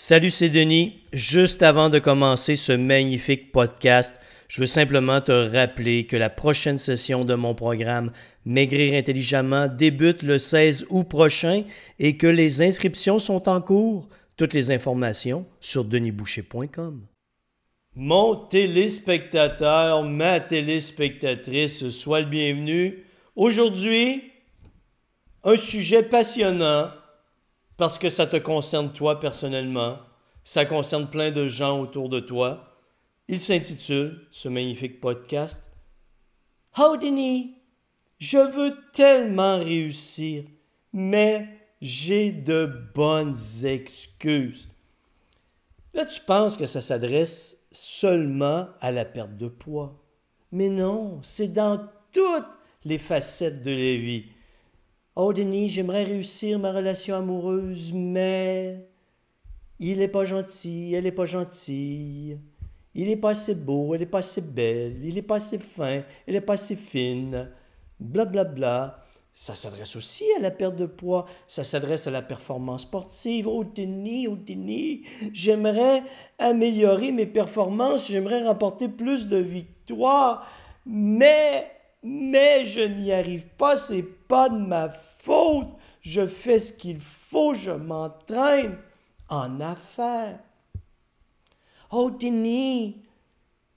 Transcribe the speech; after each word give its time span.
Salut, 0.00 0.30
c'est 0.30 0.48
Denis. 0.48 1.02
Juste 1.12 1.60
avant 1.60 1.88
de 1.90 1.98
commencer 1.98 2.54
ce 2.54 2.70
magnifique 2.70 3.50
podcast, 3.50 4.20
je 4.46 4.60
veux 4.60 4.66
simplement 4.68 5.20
te 5.20 5.32
rappeler 5.32 6.06
que 6.06 6.16
la 6.16 6.30
prochaine 6.30 6.78
session 6.78 7.24
de 7.24 7.34
mon 7.34 7.56
programme 7.56 8.12
Maigrir 8.44 8.94
intelligemment 8.94 9.66
débute 9.66 10.22
le 10.22 10.38
16 10.38 10.86
août 10.90 11.02
prochain 11.02 11.64
et 11.98 12.16
que 12.16 12.28
les 12.28 12.62
inscriptions 12.62 13.18
sont 13.18 13.48
en 13.48 13.60
cours. 13.60 14.08
Toutes 14.36 14.54
les 14.54 14.70
informations 14.70 15.44
sur 15.58 15.84
denisboucher.com. 15.84 17.04
Mon 17.96 18.36
téléspectateur, 18.36 20.04
ma 20.04 20.38
téléspectatrice, 20.38 21.88
sois 21.88 22.20
le 22.20 22.26
bienvenu. 22.26 23.04
Aujourd'hui, 23.34 24.30
un 25.42 25.56
sujet 25.56 26.04
passionnant 26.04 26.92
parce 27.78 27.98
que 27.98 28.10
ça 28.10 28.26
te 28.26 28.36
concerne 28.36 28.92
toi 28.92 29.18
personnellement, 29.18 29.98
ça 30.44 30.66
concerne 30.66 31.08
plein 31.08 31.30
de 31.30 31.46
gens 31.46 31.80
autour 31.80 32.10
de 32.10 32.20
toi. 32.20 32.76
Il 33.28 33.40
s'intitule, 33.40 34.26
ce 34.30 34.48
magnifique 34.48 35.00
podcast, 35.00 35.70
Denis, 37.00 37.54
je 38.18 38.38
veux 38.38 38.74
tellement 38.92 39.58
réussir, 39.58 40.44
mais 40.92 41.48
j'ai 41.80 42.32
de 42.32 42.70
bonnes 42.94 43.36
excuses. 43.64 44.68
Là, 45.94 46.04
tu 46.04 46.20
penses 46.20 46.56
que 46.56 46.66
ça 46.66 46.80
s'adresse 46.80 47.58
seulement 47.70 48.68
à 48.80 48.90
la 48.92 49.04
perte 49.04 49.36
de 49.36 49.48
poids. 49.48 50.02
Mais 50.52 50.68
non, 50.68 51.20
c'est 51.22 51.52
dans 51.52 51.78
toutes 52.12 52.48
les 52.84 52.98
facettes 52.98 53.62
de 53.62 53.70
la 53.70 53.76
vie. 53.76 54.26
Oh 55.20 55.32
Denis, 55.32 55.68
j'aimerais 55.68 56.04
réussir 56.04 56.60
ma 56.60 56.70
relation 56.70 57.16
amoureuse, 57.16 57.92
mais 57.92 58.88
il 59.80 59.98
n'est 59.98 60.06
pas 60.06 60.24
gentil, 60.24 60.94
elle 60.94 61.02
n'est 61.02 61.10
pas 61.10 61.24
gentille. 61.24 62.38
Il 62.94 63.08
n'est 63.08 63.16
pas 63.16 63.30
assez 63.30 63.56
beau, 63.56 63.94
elle 63.94 64.00
n'est 64.02 64.06
pas 64.06 64.18
assez 64.18 64.40
belle, 64.40 65.04
il 65.04 65.16
n'est 65.16 65.22
pas 65.22 65.34
assez 65.34 65.58
fin, 65.58 66.04
elle 66.24 66.34
n'est 66.34 66.40
pas 66.40 66.52
assez 66.52 66.76
fine. 66.76 67.50
Blablabla. 67.98 68.44
Bla, 68.44 68.84
bla. 68.86 69.04
Ça 69.32 69.56
s'adresse 69.56 69.96
aussi 69.96 70.22
à 70.36 70.40
la 70.40 70.52
perte 70.52 70.76
de 70.76 70.86
poids, 70.86 71.26
ça 71.48 71.64
s'adresse 71.64 72.06
à 72.06 72.12
la 72.12 72.22
performance 72.22 72.82
sportive. 72.82 73.48
Oh 73.48 73.64
Denis, 73.64 74.28
oh 74.28 74.36
Denis, 74.36 75.02
j'aimerais 75.32 76.04
améliorer 76.38 77.10
mes 77.10 77.26
performances, 77.26 78.06
j'aimerais 78.06 78.46
remporter 78.46 78.88
plus 78.88 79.26
de 79.26 79.38
victoires, 79.38 80.46
mais 80.86 81.72
mais 82.02 82.64
je 82.64 82.80
n'y 82.80 83.12
arrive 83.12 83.46
pas, 83.56 83.76
c'est 83.76 84.02
pas 84.02 84.48
de 84.48 84.58
ma 84.58 84.88
faute. 84.90 85.68
Je 86.00 86.26
fais 86.26 86.58
ce 86.58 86.72
qu'il 86.72 87.00
faut, 87.00 87.54
je 87.54 87.70
m'entraîne 87.70 88.76
en 89.28 89.60
affaires. 89.60 90.38
Oh, 91.90 92.10
Denis, 92.10 93.02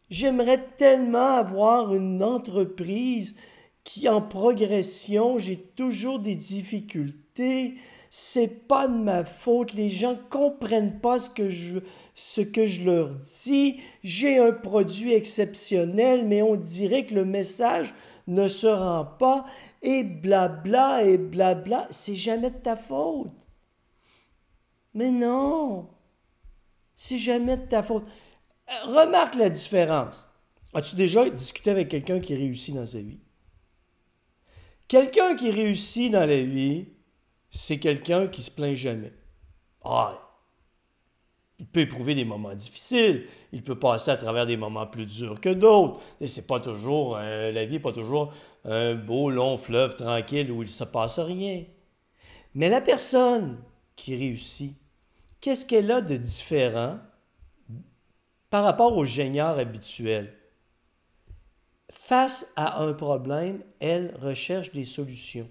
j'aimerais 0.09 0.66
tellement 0.77 1.36
avoir 1.36 1.94
une 1.95 2.22
entreprise 2.23 3.36
qui 3.83 4.08
en 4.08 4.22
progression, 4.22 5.38
j'ai 5.38 5.58
toujours 5.58 6.19
des 6.19 6.36
difficultés. 6.36 7.75
C'est 8.09 8.67
pas 8.67 8.88
de 8.88 8.97
ma 8.97 9.23
faute. 9.23 9.73
Les 9.73 9.89
gens 9.89 10.17
comprennent 10.30 10.99
pas 10.99 11.17
ce 11.17 11.30
que 11.30 11.47
je, 11.47 11.80
ce 12.14 12.42
que 12.42 12.66
je 12.66 12.83
leur 12.83 13.09
dis. 13.09 13.77
J'ai 14.03 14.38
un 14.38 14.52
produit 14.52 15.14
exceptionnel, 15.14 16.25
mais 16.27 16.42
on 16.42 16.58
dirait 16.58 17.05
que 17.05 17.16
le 17.16 17.25
message 17.25 17.94
ne 18.34 18.48
se 18.48 18.68
rend 18.68 19.06
pas, 19.06 19.46
et 19.82 20.04
blabla, 20.04 21.04
et 21.04 21.18
blabla, 21.18 21.88
c'est 21.92 22.16
jamais 22.16 22.52
de 22.52 22.58
ta 22.58 22.76
faute. 22.76 23.32
Mais 24.94 25.12
non, 25.12 25.90
c'est 26.96 27.18
jamais 27.18 27.58
de 27.58 27.66
ta 27.66 27.84
faute. 27.84 28.06
Euh, 28.70 28.86
remarque 28.86 29.36
la 29.36 29.50
différence. 29.50 30.28
As-tu 30.73 30.96
déjà 30.96 31.30
discuté 31.30 31.72
avec 31.72 31.90
quelqu'un 31.90 32.20
qui 32.20 32.36
réussit 32.36 32.76
dans 32.76 32.86
sa 32.86 33.00
vie? 33.00 33.20
Quelqu'un 34.88 35.36
qui 35.36 35.52
réussit 35.52 36.11
dans 36.11 36.26
la 36.26 36.44
vie, 36.44 36.88
c'est 37.50 37.80
quelqu'un 37.80 38.28
qui 38.28 38.42
se 38.42 38.52
plaint 38.52 38.76
jamais. 38.76 39.14
Ah, 39.84 40.30
il 41.61 41.67
peut 41.67 41.82
éprouver 41.82 42.16
des 42.16 42.26
moments 42.26 42.55
difficiles, 42.55 43.27
il 43.54 43.61
peut 43.61 43.77
passer 43.77 44.10
à 44.10 44.17
travers 44.17 44.48
des 44.48 44.58
moments 44.58 44.88
plus 44.88 45.05
durs 45.05 45.39
que 45.39 45.49
d'autres. 45.49 46.02
Et 46.20 46.27
c'est 46.27 46.48
pas 46.48 46.60
toujours, 46.60 47.17
euh, 47.17 47.52
la 47.52 47.66
vie 47.66 47.73
n'est 47.73 47.80
pas 47.80 47.92
toujours 47.92 48.33
un 48.66 48.95
beau 48.95 49.30
long 49.30 49.60
fleuve 49.60 49.95
tranquille 49.95 50.52
où 50.52 50.64
il 50.64 50.66
ne 50.66 50.72
se 50.72 50.83
passe 50.83 51.20
rien. 51.20 51.64
Mais 52.55 52.67
la 52.67 52.82
personne 52.82 53.60
qui 53.95 54.16
réussit, 54.16 54.73
qu'est-ce 55.39 55.67
qu'elle 55.67 55.92
a 55.92 56.02
de 56.02 56.17
différent 56.17 56.98
par 58.49 58.64
rapport 58.64 58.98
au 58.98 59.05
génieur 59.05 59.60
habituel? 59.60 60.33
Face 61.92 62.52
à 62.55 62.82
un 62.82 62.93
problème, 62.93 63.61
elle 63.80 64.17
recherche 64.20 64.72
des 64.72 64.86
solutions. 64.86 65.49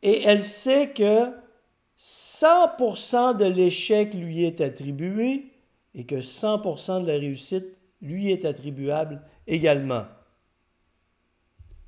Et 0.00 0.22
elle 0.22 0.40
sait 0.40 0.90
que 0.90 1.43
100% 1.98 3.36
de 3.36 3.44
l'échec 3.44 4.14
lui 4.14 4.44
est 4.44 4.60
attribué 4.60 5.52
et 5.94 6.04
que 6.04 6.16
100% 6.16 7.02
de 7.02 7.06
la 7.06 7.14
réussite 7.14 7.80
lui 8.00 8.30
est 8.30 8.44
attribuable 8.44 9.22
également. 9.46 10.06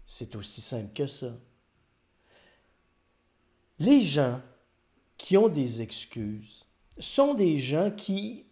C'est 0.07 0.37
aussi 0.37 0.61
simple 0.61 0.93
que 0.95 1.07
ça. 1.07 1.33
Les 3.79 4.01
gens 4.01 4.41
qui 5.19 5.37
ont 5.37 5.49
des 5.49 5.83
excuses 5.83 6.67
sont 6.99 7.35
des 7.35 7.59
gens 7.59 7.91
qui 7.91 8.47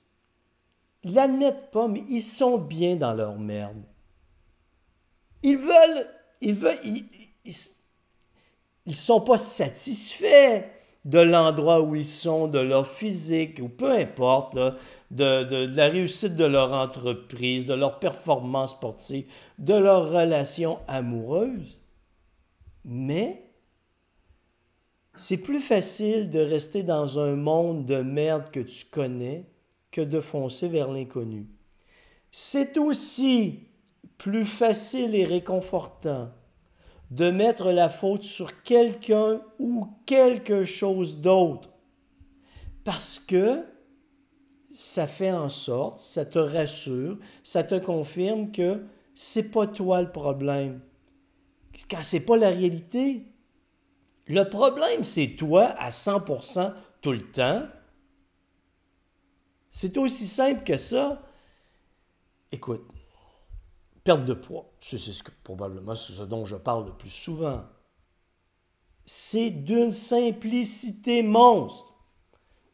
l'admettent 1.04 1.70
pas, 1.70 1.88
mais 1.88 2.02
ils 2.08 2.22
sont 2.22 2.58
bien 2.58 2.96
dans 2.96 3.14
leur 3.14 3.38
merde. 3.38 3.82
Ils 5.42 5.56
veulent, 5.56 6.10
ils 6.40 6.54
veulent, 6.54 6.80
ils, 7.44 8.94
sont 8.94 9.20
pas 9.20 9.38
satisfaits 9.38 10.64
de 11.04 11.18
l'endroit 11.18 11.82
où 11.82 11.94
ils 11.94 12.04
sont, 12.04 12.48
de 12.48 12.58
leur 12.58 12.86
physique, 12.86 13.60
ou 13.62 13.68
peu 13.68 13.90
importe, 13.92 14.56
de, 15.10 15.74
la 15.74 15.88
réussite 15.88 16.36
de 16.36 16.44
leur 16.44 16.72
entreprise, 16.72 17.66
de 17.66 17.74
leur 17.74 17.98
performance 17.98 18.72
sportive, 18.72 19.26
de 19.58 19.74
leur 19.74 20.10
relation 20.10 20.78
amoureuse. 20.88 21.82
Mais 22.84 23.50
c'est 25.14 25.36
plus 25.36 25.60
facile 25.60 26.30
de 26.30 26.40
rester 26.40 26.82
dans 26.82 27.18
un 27.18 27.36
monde 27.36 27.86
de 27.86 28.02
merde 28.02 28.50
que 28.50 28.60
tu 28.60 28.86
connais 28.86 29.44
que 29.90 30.00
de 30.00 30.20
foncer 30.20 30.68
vers 30.68 30.90
l'inconnu. 30.90 31.46
C'est 32.32 32.78
aussi 32.78 33.60
plus 34.18 34.44
facile 34.44 35.14
et 35.14 35.24
réconfortant 35.24 36.30
de 37.10 37.30
mettre 37.30 37.70
la 37.70 37.88
faute 37.88 38.22
sur 38.22 38.62
quelqu'un 38.62 39.40
ou 39.58 39.86
quelque 40.06 40.64
chose 40.64 41.18
d'autre. 41.18 41.70
Parce 42.84 43.18
que 43.18 43.64
ça 44.72 45.06
fait 45.06 45.32
en 45.32 45.48
sorte, 45.48 45.98
ça 45.98 46.24
te 46.24 46.38
rassure, 46.38 47.18
ça 47.42 47.62
te 47.62 47.76
confirme 47.76 48.50
que 48.50 48.84
c'est 49.14 49.50
pas 49.50 49.66
toi 49.66 50.02
le 50.02 50.10
problème. 50.10 50.80
Car 51.88 52.04
c'est 52.04 52.20
pas 52.20 52.36
la 52.36 52.50
réalité. 52.50 53.26
Le 54.26 54.44
problème, 54.44 55.04
c'est 55.04 55.36
toi 55.36 55.66
à 55.78 55.90
100% 55.90 56.74
tout 57.00 57.12
le 57.12 57.30
temps. 57.30 57.66
C'est 59.68 59.96
aussi 59.98 60.26
simple 60.26 60.64
que 60.64 60.76
ça. 60.76 61.22
Écoute, 62.50 62.86
Perte 64.04 64.26
de 64.26 64.34
poids, 64.34 64.70
c'est 64.84 64.98
ce 64.98 65.22
probablement 65.42 65.94
ce 65.94 66.22
dont 66.24 66.44
je 66.44 66.56
parle 66.56 66.84
le 66.84 66.92
plus 66.92 67.08
souvent. 67.08 67.64
C'est 69.06 69.48
d'une 69.50 69.90
simplicité 69.90 71.22
monstre. 71.22 71.94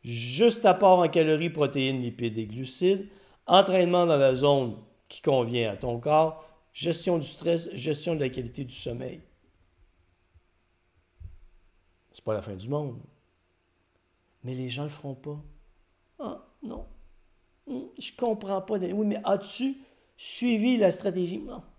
Juste 0.03 0.65
apport 0.65 0.99
en 0.99 1.09
calories, 1.09 1.51
protéines, 1.51 2.03
lipides 2.03 2.37
et 2.37 2.47
glucides, 2.47 3.09
entraînement 3.47 4.07
dans 4.07 4.17
la 4.17 4.35
zone 4.35 4.77
qui 5.09 5.23
convient 5.23 5.71
à 5.71 5.77
ton 5.77 6.01
corps, 6.01 6.45
gestion 6.73 7.17
du 7.17 7.27
stress, 7.27 7.71
gestion 7.75 8.17
de 8.17 8.21
la 8.21 8.29
qualité 8.29 8.65
du 8.65 8.75
sommeil. 8.75 9.23
C'est 12.11 12.25
pas 12.25 12.35
la 12.35 12.43
fin 12.43 12.57
du 12.57 12.69
monde. 12.69 13.01
Mais 14.43 14.55
les 14.55 14.69
gens 14.69 14.83
le 14.85 14.91
feront 14.91 15.15
pas. 15.15 15.41
Ah, 16.19 16.45
non. 16.61 16.87
Hmm, 17.69 17.85
je 18.01 18.11
comprends 18.17 18.63
pas. 18.63 18.79
Oui, 18.79 19.07
mais 19.07 19.21
as-tu 19.23 19.77
suivi 20.17 20.77
la 20.77 20.91
stratégie? 20.91 21.39
Non. 21.39 21.53
Non. 21.53 21.70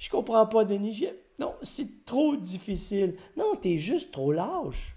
Je 0.00 0.08
comprends 0.08 0.46
pas, 0.46 0.64
Denis. 0.64 1.06
Non, 1.38 1.54
c'est 1.60 2.06
trop 2.06 2.34
difficile. 2.34 3.16
Non, 3.36 3.54
tu 3.60 3.68
es 3.68 3.78
juste 3.78 4.12
trop 4.12 4.32
lâche. 4.32 4.96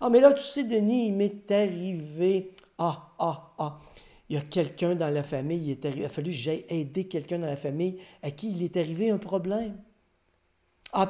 Ah, 0.00 0.10
mais 0.10 0.20
là, 0.20 0.32
tu 0.32 0.42
sais, 0.42 0.64
Denis, 0.64 1.06
il 1.06 1.14
m'est 1.14 1.50
arrivé. 1.50 2.54
Ah, 2.76 3.14
ah, 3.20 3.54
ah. 3.58 3.80
Il 4.28 4.34
y 4.34 4.38
a 4.38 4.42
quelqu'un 4.42 4.96
dans 4.96 5.08
la 5.08 5.22
famille, 5.22 5.64
il, 5.64 5.70
est 5.70 5.84
il 5.96 6.04
a 6.04 6.08
fallu 6.08 6.30
que 6.30 6.36
j'aille 6.36 6.66
aider 6.68 7.08
quelqu'un 7.08 7.38
dans 7.38 7.46
la 7.46 7.56
famille 7.56 7.98
à 8.22 8.30
qui 8.30 8.50
il 8.50 8.62
est 8.62 8.76
arrivé 8.76 9.08
un 9.08 9.16
problème. 9.16 9.80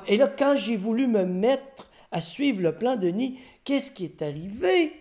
et 0.07 0.17
là, 0.17 0.29
quand 0.29 0.55
j'ai 0.55 0.77
voulu 0.77 1.09
me 1.09 1.25
mettre 1.25 1.91
à 2.13 2.21
suivre 2.21 2.63
le 2.63 2.77
plan 2.77 2.97
Denis, 2.97 3.41
qu'est-ce 3.65 3.91
qui 3.91 4.05
est 4.05 4.23
arrivé? 4.23 4.93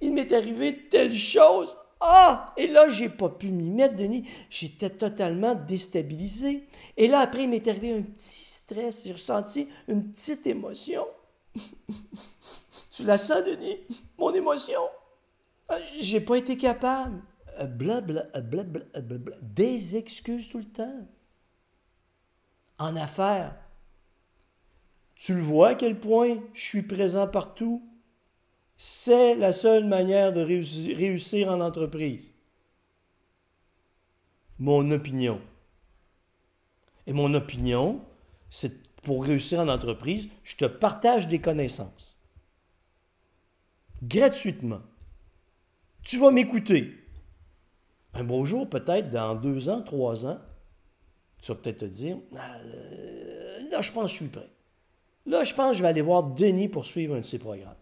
il 0.00 0.12
m'est 0.12 0.32
arrivé 0.32 0.88
telle 0.88 1.14
chose. 1.14 1.76
Ah! 2.00 2.52
Et 2.56 2.66
là, 2.66 2.88
j'ai 2.88 3.08
pas 3.08 3.28
pu 3.28 3.48
m'y 3.48 3.70
mettre, 3.70 3.96
Denis. 3.96 4.28
J'étais 4.50 4.90
totalement 4.90 5.54
déstabilisé. 5.54 6.66
Et 6.96 7.08
là, 7.08 7.20
après, 7.20 7.44
il 7.44 7.50
m'est 7.50 7.66
arrivé 7.66 7.96
un 7.96 8.02
petit 8.02 8.44
stress. 8.44 9.04
J'ai 9.04 9.12
ressenti 9.12 9.68
une 9.88 10.10
petite 10.10 10.46
émotion. 10.46 11.06
tu 12.92 13.04
la 13.04 13.18
sens, 13.18 13.44
Denis? 13.44 13.78
Mon 14.18 14.32
émotion? 14.34 14.82
Ah, 15.68 15.76
j'ai 16.00 16.20
pas 16.20 16.36
été 16.36 16.56
capable. 16.56 17.22
Euh, 17.60 17.66
blabla, 17.66 18.26
euh, 18.36 18.40
blabla, 18.40 18.84
euh, 18.96 19.18
des 19.42 19.96
excuses 19.96 20.48
tout 20.48 20.58
le 20.58 20.64
temps. 20.64 21.06
En 22.78 22.94
affaires. 22.96 23.56
Tu 25.14 25.34
le 25.34 25.40
vois 25.40 25.68
à 25.68 25.74
quel 25.74 25.98
point 25.98 26.36
je 26.52 26.60
suis 26.60 26.82
présent 26.82 27.26
partout? 27.26 27.82
C'est 28.76 29.34
la 29.34 29.52
seule 29.52 29.86
manière 29.86 30.32
de 30.32 30.40
réussir 30.40 31.50
en 31.50 31.60
entreprise. 31.60 32.30
Mon 34.58 34.90
opinion. 34.90 35.40
Et 37.06 37.12
mon 37.12 37.32
opinion, 37.34 38.00
c'est 38.50 38.72
pour 39.02 39.24
réussir 39.24 39.60
en 39.60 39.68
entreprise, 39.68 40.28
je 40.42 40.56
te 40.56 40.64
partage 40.64 41.28
des 41.28 41.40
connaissances. 41.40 42.16
Gratuitement. 44.02 44.80
Tu 46.02 46.18
vas 46.18 46.30
m'écouter. 46.30 46.92
Un 48.14 48.24
beau 48.24 48.44
jour, 48.44 48.68
peut-être 48.68 49.10
dans 49.10 49.34
deux 49.34 49.68
ans, 49.68 49.82
trois 49.82 50.26
ans, 50.26 50.40
tu 51.40 51.52
vas 51.52 51.54
peut-être 51.54 51.78
te 51.78 51.84
dire, 51.84 52.18
ah, 52.36 52.58
là, 53.70 53.80
je 53.80 53.92
pense 53.92 54.04
que 54.04 54.10
je 54.10 54.14
suis 54.14 54.26
prêt. 54.28 54.48
Là, 55.26 55.44
je 55.44 55.54
pense 55.54 55.72
que 55.72 55.76
je 55.78 55.82
vais 55.82 55.88
aller 55.88 56.02
voir 56.02 56.22
Denis 56.22 56.68
pour 56.68 56.84
suivre 56.84 57.14
un 57.14 57.20
de 57.20 57.24
ses 57.24 57.38
programmes. 57.38 57.74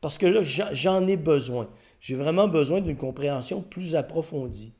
Parce 0.00 0.16
que 0.16 0.26
là, 0.26 0.40
j'en 0.42 1.06
ai 1.06 1.16
besoin. 1.16 1.70
J'ai 2.00 2.14
vraiment 2.14 2.48
besoin 2.48 2.80
d'une 2.80 2.96
compréhension 2.96 3.62
plus 3.62 3.94
approfondie. 3.94 4.72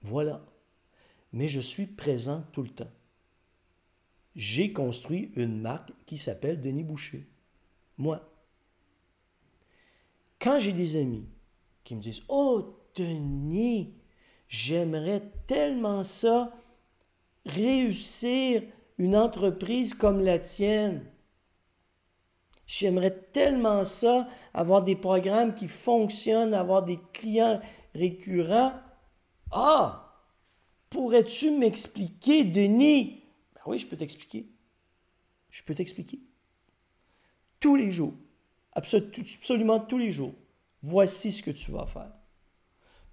Voilà. 0.00 0.44
Mais 1.32 1.48
je 1.48 1.60
suis 1.60 1.86
présent 1.86 2.44
tout 2.52 2.62
le 2.62 2.70
temps. 2.70 2.90
J'ai 4.34 4.72
construit 4.72 5.30
une 5.36 5.60
marque 5.60 5.92
qui 6.06 6.16
s'appelle 6.16 6.60
Denis 6.60 6.84
Boucher. 6.84 7.26
Moi. 7.98 8.28
Quand 10.40 10.58
j'ai 10.58 10.72
des 10.72 10.96
amis 10.96 11.28
qui 11.84 11.94
me 11.94 12.00
disent 12.00 12.22
Oh, 12.28 12.78
Denis, 12.96 13.94
j'aimerais 14.48 15.22
tellement 15.46 16.02
ça, 16.02 16.52
réussir 17.44 18.62
une 18.98 19.16
entreprise 19.16 19.94
comme 19.94 20.20
la 20.20 20.38
tienne. 20.38 21.04
J'aimerais 22.74 23.14
tellement 23.34 23.84
ça, 23.84 24.26
avoir 24.54 24.80
des 24.80 24.96
programmes 24.96 25.54
qui 25.54 25.68
fonctionnent, 25.68 26.54
avoir 26.54 26.82
des 26.82 26.98
clients 27.12 27.60
récurrents. 27.94 28.72
Ah, 29.50 30.16
pourrais-tu 30.88 31.50
m'expliquer, 31.50 32.44
Denis? 32.44 33.24
Ben 33.54 33.60
oui, 33.66 33.78
je 33.78 33.86
peux 33.86 33.98
t'expliquer. 33.98 34.46
Je 35.50 35.62
peux 35.62 35.74
t'expliquer. 35.74 36.18
Tous 37.60 37.76
les 37.76 37.90
jours, 37.90 38.14
absolument 38.72 39.78
tous 39.78 39.98
les 39.98 40.10
jours, 40.10 40.32
voici 40.82 41.30
ce 41.30 41.42
que 41.42 41.50
tu 41.50 41.72
vas 41.72 41.84
faire. 41.84 42.14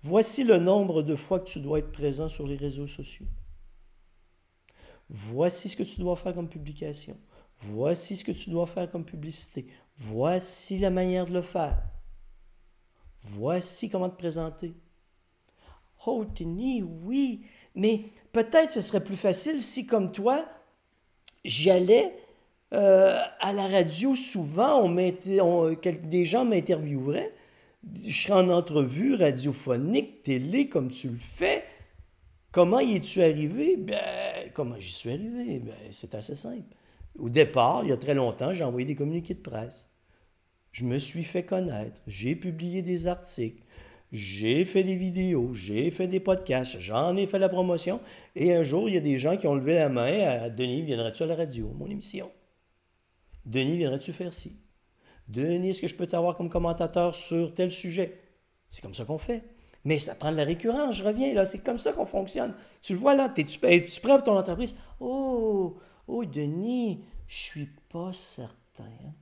Voici 0.02 0.46
le 0.46 0.58
nombre 0.58 1.02
de 1.02 1.18
fois 1.18 1.42
que 1.42 1.50
tu 1.50 1.60
dois 1.60 1.80
être 1.80 1.92
présent 1.92 2.30
sur 2.30 2.48
les 2.48 2.56
réseaux 2.56 2.88
sociaux. 2.88 3.28
Voici 5.10 5.68
ce 5.68 5.76
que 5.76 5.84
tu 5.84 6.00
dois 6.00 6.16
faire 6.16 6.34
comme 6.34 6.48
publication. 6.48 7.18
Voici 7.62 8.16
ce 8.16 8.24
que 8.24 8.32
tu 8.32 8.50
dois 8.50 8.68
faire 8.68 8.90
comme 8.90 9.06
publicité. 9.06 9.68
Voici 9.98 10.80
la 10.80 10.90
manière 10.90 11.26
de 11.26 11.34
le 11.34 11.42
faire. 11.42 11.82
Voici 13.22 13.90
comment 13.90 14.10
te 14.10 14.18
présenter. 14.18 14.74
Oh, 16.06 16.26
Denis, 16.26 16.82
oui, 16.82 17.46
mais 17.76 18.06
peut-être 18.32 18.72
ce 18.72 18.82
serait 18.82 19.04
plus 19.04 19.18
facile 19.18 19.62
si, 19.62 19.86
comme 19.86 20.12
toi, 20.12 20.46
j'allais 21.44 22.14
euh, 22.74 23.20
à 23.42 23.52
la 23.52 23.68
radio 23.68 24.16
souvent, 24.16 24.82
on 24.84 24.96
on, 25.42 25.76
des 26.04 26.26
gens 26.26 26.46
m'intervieweraient. 26.46 27.32
Je 28.06 28.12
serais 28.12 28.34
en 28.34 28.50
entrevue 28.50 29.16
radiophonique, 29.16 30.24
télé, 30.24 30.70
comme 30.70 30.90
tu 30.90 31.10
le 31.10 31.16
fais. 31.16 31.64
Comment 32.52 32.80
y 32.80 32.96
es-tu 32.96 33.22
arrivé? 33.22 33.76
Ben, 33.78 34.52
comment 34.54 34.76
j'y 34.80 34.92
suis 34.92 35.10
arrivé? 35.10 35.60
Ben, 35.60 35.76
c'est 35.92 36.16
assez 36.16 36.36
simple. 36.36 36.76
Au 37.18 37.30
départ, 37.30 37.84
il 37.84 37.90
y 37.90 37.94
a 37.94 37.98
très 37.98 38.14
longtemps, 38.14 38.54
j'ai 38.54 38.64
envoyé 38.64 38.86
des 38.86 38.96
communiqués 38.96 39.34
de 39.34 39.42
presse. 39.42 39.90
Je 40.72 40.86
me 40.86 41.00
suis 41.00 41.24
fait 41.24 41.44
connaître. 41.44 42.02
J'ai 42.08 42.36
publié 42.36 42.82
des 42.82 43.08
articles. 43.08 43.64
J'ai 44.12 44.66
fait 44.66 44.84
des 44.84 44.96
vidéos. 44.96 45.54
J'ai 45.54 45.90
fait 45.92 46.08
des 46.08 46.20
podcasts. 46.20 46.80
J'en 46.80 47.16
ai 47.16 47.26
fait 47.26 47.40
la 47.40 47.50
promotion. 47.50 48.00
Et 48.36 48.54
un 48.56 48.64
jour, 48.64 48.88
il 48.88 48.96
y 48.96 48.98
a 48.98 49.02
des 49.02 49.18
gens 49.18 49.36
qui 49.36 49.48
ont 49.48 49.56
levé 49.56 49.74
la 49.74 49.90
main 49.90 50.22
à 50.22 50.50
Denis, 50.50 50.84
viendrais-tu 50.84 51.24
à 51.24 51.26
la 51.26 51.36
radio, 51.36 51.72
mon 51.74 51.88
émission? 51.88 52.32
Denis, 53.46 53.78
viendrais-tu 53.78 54.14
faire 54.14 54.34
ci? 54.34 54.58
Denis, 55.28 55.72
est-ce 55.72 55.82
que 55.82 55.88
je 55.88 55.96
peux 55.96 56.08
t'avoir 56.08 56.38
comme 56.38 56.50
commentateur 56.50 57.16
sur 57.16 57.54
tel 57.54 57.72
sujet? 57.72 58.20
C'est 58.68 58.82
comme 58.82 58.94
ça 58.94 59.06
qu'on 59.06 59.18
fait. 59.18 59.44
Mais 59.86 59.98
ça 59.98 60.14
prend 60.14 60.32
de 60.32 60.38
la 60.38 60.44
récurrence, 60.44 60.98
je 60.98 61.04
reviens 61.04 61.34
là, 61.34 61.46
c'est 61.46 61.64
comme 61.64 61.78
ça 61.78 61.94
qu'on 61.94 62.06
fonctionne. 62.06 62.54
Tu 62.82 62.94
le 62.94 63.00
vois 63.00 63.16
là, 63.16 63.32
es-tu, 63.38 63.60
es-tu 63.64 64.02
prêt 64.02 64.22
ton 64.22 64.38
entreprise? 64.38 64.76
Oh, 65.00 65.78
Oh, 66.12 66.26
Denis, 66.26 67.04
je 67.28 67.36
suis 67.36 67.70
pas 67.88 68.12
certain. 68.14 68.90
Hein. 69.06 69.14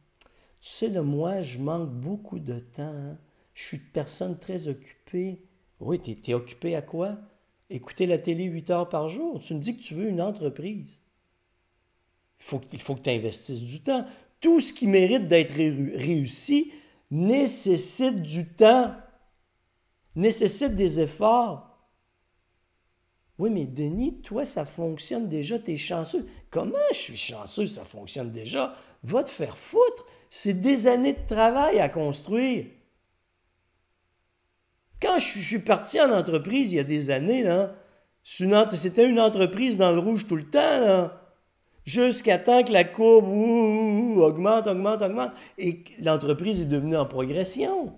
Tu 0.62 0.70
sais, 0.70 0.90
de 0.90 1.02
moi, 1.02 1.42
je 1.42 1.60
manque 1.60 1.90
beaucoup 1.90 2.40
de 2.40 2.60
temps. 2.60 2.84
Hein. 2.84 3.18
Je 3.54 3.64
suis 3.64 3.78
une 3.78 3.84
personne 3.84 4.38
très 4.38 4.70
occupée. 4.70 5.44
Oui, 5.82 6.00
tu 6.00 6.32
es, 6.32 6.34
occupé 6.34 6.78
à 6.78 6.82
quoi? 6.82 7.18
Écouter 7.70 8.06
la 8.06 8.18
télé 8.18 8.46
8 8.46 8.70
heures 8.70 8.90
par 8.90 9.10
jour? 9.10 9.40
Tu 9.40 9.54
me 9.54 9.60
dis 9.60 9.76
que 9.76 9.84
tu 9.84 9.96
veux 9.96 10.08
une 10.08 10.22
entreprise. 10.22 11.02
Faut, 12.38 12.62
il 12.72 12.80
faut 12.80 12.96
que 12.96 13.02
tu 13.02 13.10
investisses 13.10 13.66
du 13.66 13.82
temps. 13.82 14.06
Tout 14.40 14.62
ce 14.62 14.72
qui 14.72 14.88
mérite 14.88 15.28
d'être 15.28 15.54
réussi 15.54 16.72
nécessite 17.12 18.22
du 18.22 18.48
temps, 18.48 18.96
nécessite 20.16 20.76
des 20.76 21.02
efforts. 21.02 21.67
Oui, 23.40 23.52
mais 23.52 23.66
Denis, 23.66 24.22
toi, 24.22 24.44
ça 24.44 24.66
fonctionne 24.66 25.30
déjà, 25.30 25.60
tu 25.60 25.72
es 25.72 25.78
chanceux. 25.78 26.26
Comment 26.50 26.78
je 26.92 26.98
suis 26.98 27.18
chanceux, 27.18 27.68
ça 27.68 27.84
fonctionne 27.84 28.32
déjà? 28.32 28.74
Va 29.04 29.24
te 29.24 29.30
faire 29.30 29.58
foutre. 29.58 30.06
C'est 30.30 30.60
des 30.60 30.88
années 30.88 31.14
de 31.14 31.28
travail 31.28 31.80
à 31.80 31.88
construire. 31.88 32.66
Quand 35.00 35.20
je 35.20 35.40
suis 35.40 35.60
parti 35.60 36.02
en 36.02 36.12
entreprise 36.12 36.74
il 36.74 36.78
y 36.78 36.80
a 36.80 36.84
des 36.84 37.12
années, 37.12 37.44
là, 37.44 37.76
c'était 38.24 39.08
une 39.08 39.20
entreprise 39.20 39.78
dans 39.78 39.92
le 39.92 40.00
rouge 40.00 40.26
tout 40.26 40.36
le 40.36 40.50
temps, 40.50 40.80
là. 40.80 41.24
Jusqu'à 41.86 42.38
temps 42.38 42.64
que 42.64 42.74
la 42.74 42.84
courbe 42.84 43.30
augmente, 43.30 44.68
augmente, 44.68 45.02
augmente, 45.02 45.32
et 45.58 45.86
l'entreprise 46.00 46.62
est 46.62 46.66
devenue 46.66 46.98
en 46.98 47.06
progression. 47.06 47.94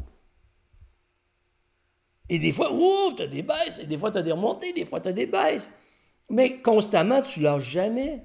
Et 2.29 2.37
des 2.37 2.51
fois, 2.51 2.71
ouh, 2.71 3.13
tu 3.15 3.23
as 3.23 3.27
des 3.27 3.41
baisses, 3.43 3.79
et 3.79 3.87
des 3.87 3.97
fois, 3.97 4.11
tu 4.11 4.19
as 4.19 4.21
des 4.21 4.31
remontées, 4.31 4.71
des 4.73 4.85
fois, 4.85 5.01
tu 5.01 5.09
as 5.09 5.13
des 5.13 5.25
baisses. 5.25 5.73
Mais 6.29 6.61
constamment, 6.61 7.21
tu 7.21 7.41
lâches 7.41 7.71
jamais. 7.71 8.23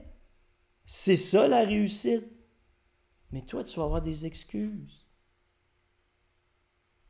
C'est 0.84 1.16
ça 1.16 1.48
la 1.48 1.64
réussite. 1.64 2.24
Mais 3.32 3.40
toi, 3.40 3.64
tu 3.64 3.76
vas 3.78 3.84
avoir 3.84 4.02
des 4.02 4.26
excuses. 4.26 5.06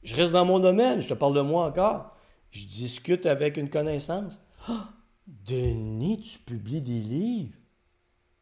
Je 0.05 0.15
reste 0.15 0.33
dans 0.33 0.45
mon 0.45 0.61
domaine, 0.61 1.01
je 1.01 1.09
te 1.09 1.15
parle 1.15 1.35
de 1.35 1.41
moi 1.41 1.67
encore. 1.67 2.17
Je 2.51 2.67
discute 2.67 3.27
avec 3.27 3.57
une 3.57 3.69
connaissance. 3.69 4.41
Ah, 4.69 4.91
Denis, 5.27 6.21
tu 6.21 6.39
publies 6.39 6.83
des 6.83 7.01
livres. 7.01 7.57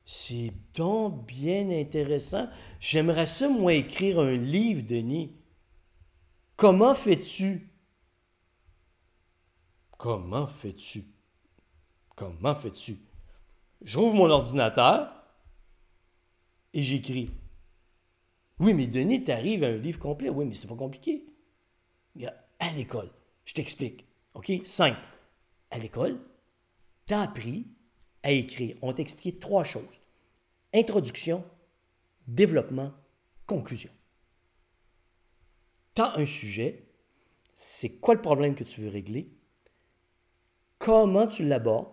C'est 0.04 0.52
donc 0.74 1.26
bien 1.26 1.70
intéressant. 1.70 2.48
J'aimerais 2.80 3.26
ça, 3.26 3.48
moi, 3.48 3.72
écrire 3.72 4.18
un 4.18 4.36
livre, 4.36 4.82
Denis. 4.82 5.36
Comment 6.56 6.94
fais-tu? 6.94 7.71
Comment 10.02 10.48
fais-tu? 10.48 11.04
Comment 12.16 12.56
fais-tu? 12.56 12.96
J'ouvre 13.82 14.16
mon 14.16 14.30
ordinateur 14.30 15.14
et 16.72 16.82
j'écris. 16.82 17.30
Oui, 18.58 18.74
mais 18.74 18.88
Denis, 18.88 19.22
t'arrives 19.22 19.62
à 19.62 19.68
un 19.68 19.76
livre 19.76 20.00
complet. 20.00 20.28
Oui, 20.28 20.44
mais 20.44 20.54
c'est 20.54 20.66
pas 20.66 20.74
compliqué. 20.74 21.24
À 22.58 22.72
l'école, 22.72 23.10
je 23.44 23.54
t'explique. 23.54 24.04
OK? 24.34 24.50
Simple. 24.64 24.98
À 25.70 25.78
l'école, 25.78 26.18
tu 27.06 27.14
as 27.14 27.20
appris 27.20 27.68
à 28.24 28.32
écrire. 28.32 28.74
On 28.82 28.92
t'a 28.92 29.02
expliqué 29.02 29.38
trois 29.38 29.62
choses. 29.62 29.84
Introduction, 30.74 31.44
développement, 32.26 32.92
conclusion. 33.46 33.92
Tu 35.94 36.02
as 36.02 36.16
un 36.16 36.24
sujet, 36.24 36.88
c'est 37.54 38.00
quoi 38.00 38.14
le 38.14 38.20
problème 38.20 38.56
que 38.56 38.64
tu 38.64 38.80
veux 38.80 38.88
régler, 38.88 39.30
comment 40.82 41.28
tu 41.28 41.44
l'abordes, 41.44 41.86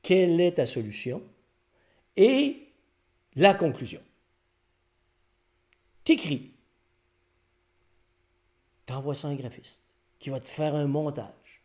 quelle 0.00 0.40
est 0.40 0.52
ta 0.52 0.64
solution 0.64 1.22
et 2.16 2.66
la 3.36 3.52
conclusion. 3.52 4.00
T'écris. 6.02 6.54
t'envoies 8.86 9.14
ça 9.14 9.28
à 9.28 9.30
un 9.32 9.34
graphiste 9.34 9.84
qui 10.18 10.30
va 10.30 10.40
te 10.40 10.48
faire 10.48 10.74
un 10.74 10.86
montage. 10.86 11.62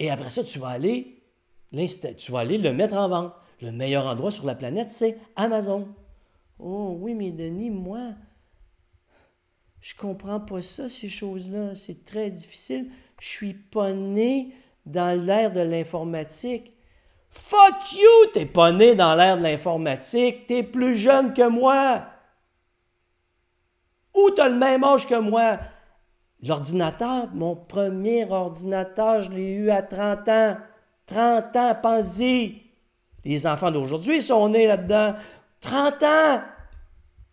Et 0.00 0.10
après 0.10 0.30
ça, 0.30 0.42
tu 0.42 0.58
vas 0.58 0.68
aller, 0.68 1.22
tu 1.70 2.32
vas 2.32 2.40
aller 2.40 2.58
le 2.58 2.72
mettre 2.72 2.96
en 2.96 3.08
vente. 3.08 3.32
Le 3.62 3.70
meilleur 3.70 4.06
endroit 4.06 4.32
sur 4.32 4.46
la 4.46 4.56
planète, 4.56 4.90
c'est 4.90 5.16
Amazon. 5.36 5.94
Oh 6.58 6.96
oui, 6.98 7.14
mais 7.14 7.30
Denis, 7.30 7.70
moi, 7.70 8.14
je 9.80 9.94
comprends 9.94 10.40
pas 10.40 10.60
ça, 10.60 10.88
ces 10.88 11.08
choses-là. 11.08 11.76
C'est 11.76 12.04
très 12.04 12.30
difficile. 12.30 12.90
Je 13.20 13.28
suis 13.28 13.54
pas 13.54 13.92
né 13.92 14.52
dans 14.86 15.18
l'ère 15.18 15.50
de 15.50 15.60
l'informatique. 15.60 16.72
Fuck 17.30 17.92
you, 17.92 18.30
t'es 18.32 18.46
pas 18.46 18.72
né 18.72 18.94
dans 18.94 19.14
l'ère 19.14 19.36
de 19.36 19.42
l'informatique. 19.42 20.46
T'es 20.46 20.62
plus 20.62 20.96
jeune 20.96 21.32
que 21.32 21.48
moi. 21.48 22.02
Ou 24.14 24.30
t'as 24.30 24.48
le 24.48 24.56
même 24.56 24.84
âge 24.84 25.06
que 25.06 25.18
moi. 25.18 25.58
L'ordinateur, 26.42 27.28
mon 27.32 27.56
premier 27.56 28.30
ordinateur, 28.30 29.22
je 29.22 29.30
l'ai 29.30 29.52
eu 29.52 29.70
à 29.70 29.82
30 29.82 30.28
ans. 30.28 30.56
30 31.06 31.56
ans, 31.56 31.76
pense-y. 31.82 32.62
Les 33.24 33.46
enfants 33.46 33.70
d'aujourd'hui 33.70 34.20
sont 34.20 34.48
nés 34.50 34.66
là-dedans. 34.66 35.14
30 35.60 36.02
ans! 36.02 36.42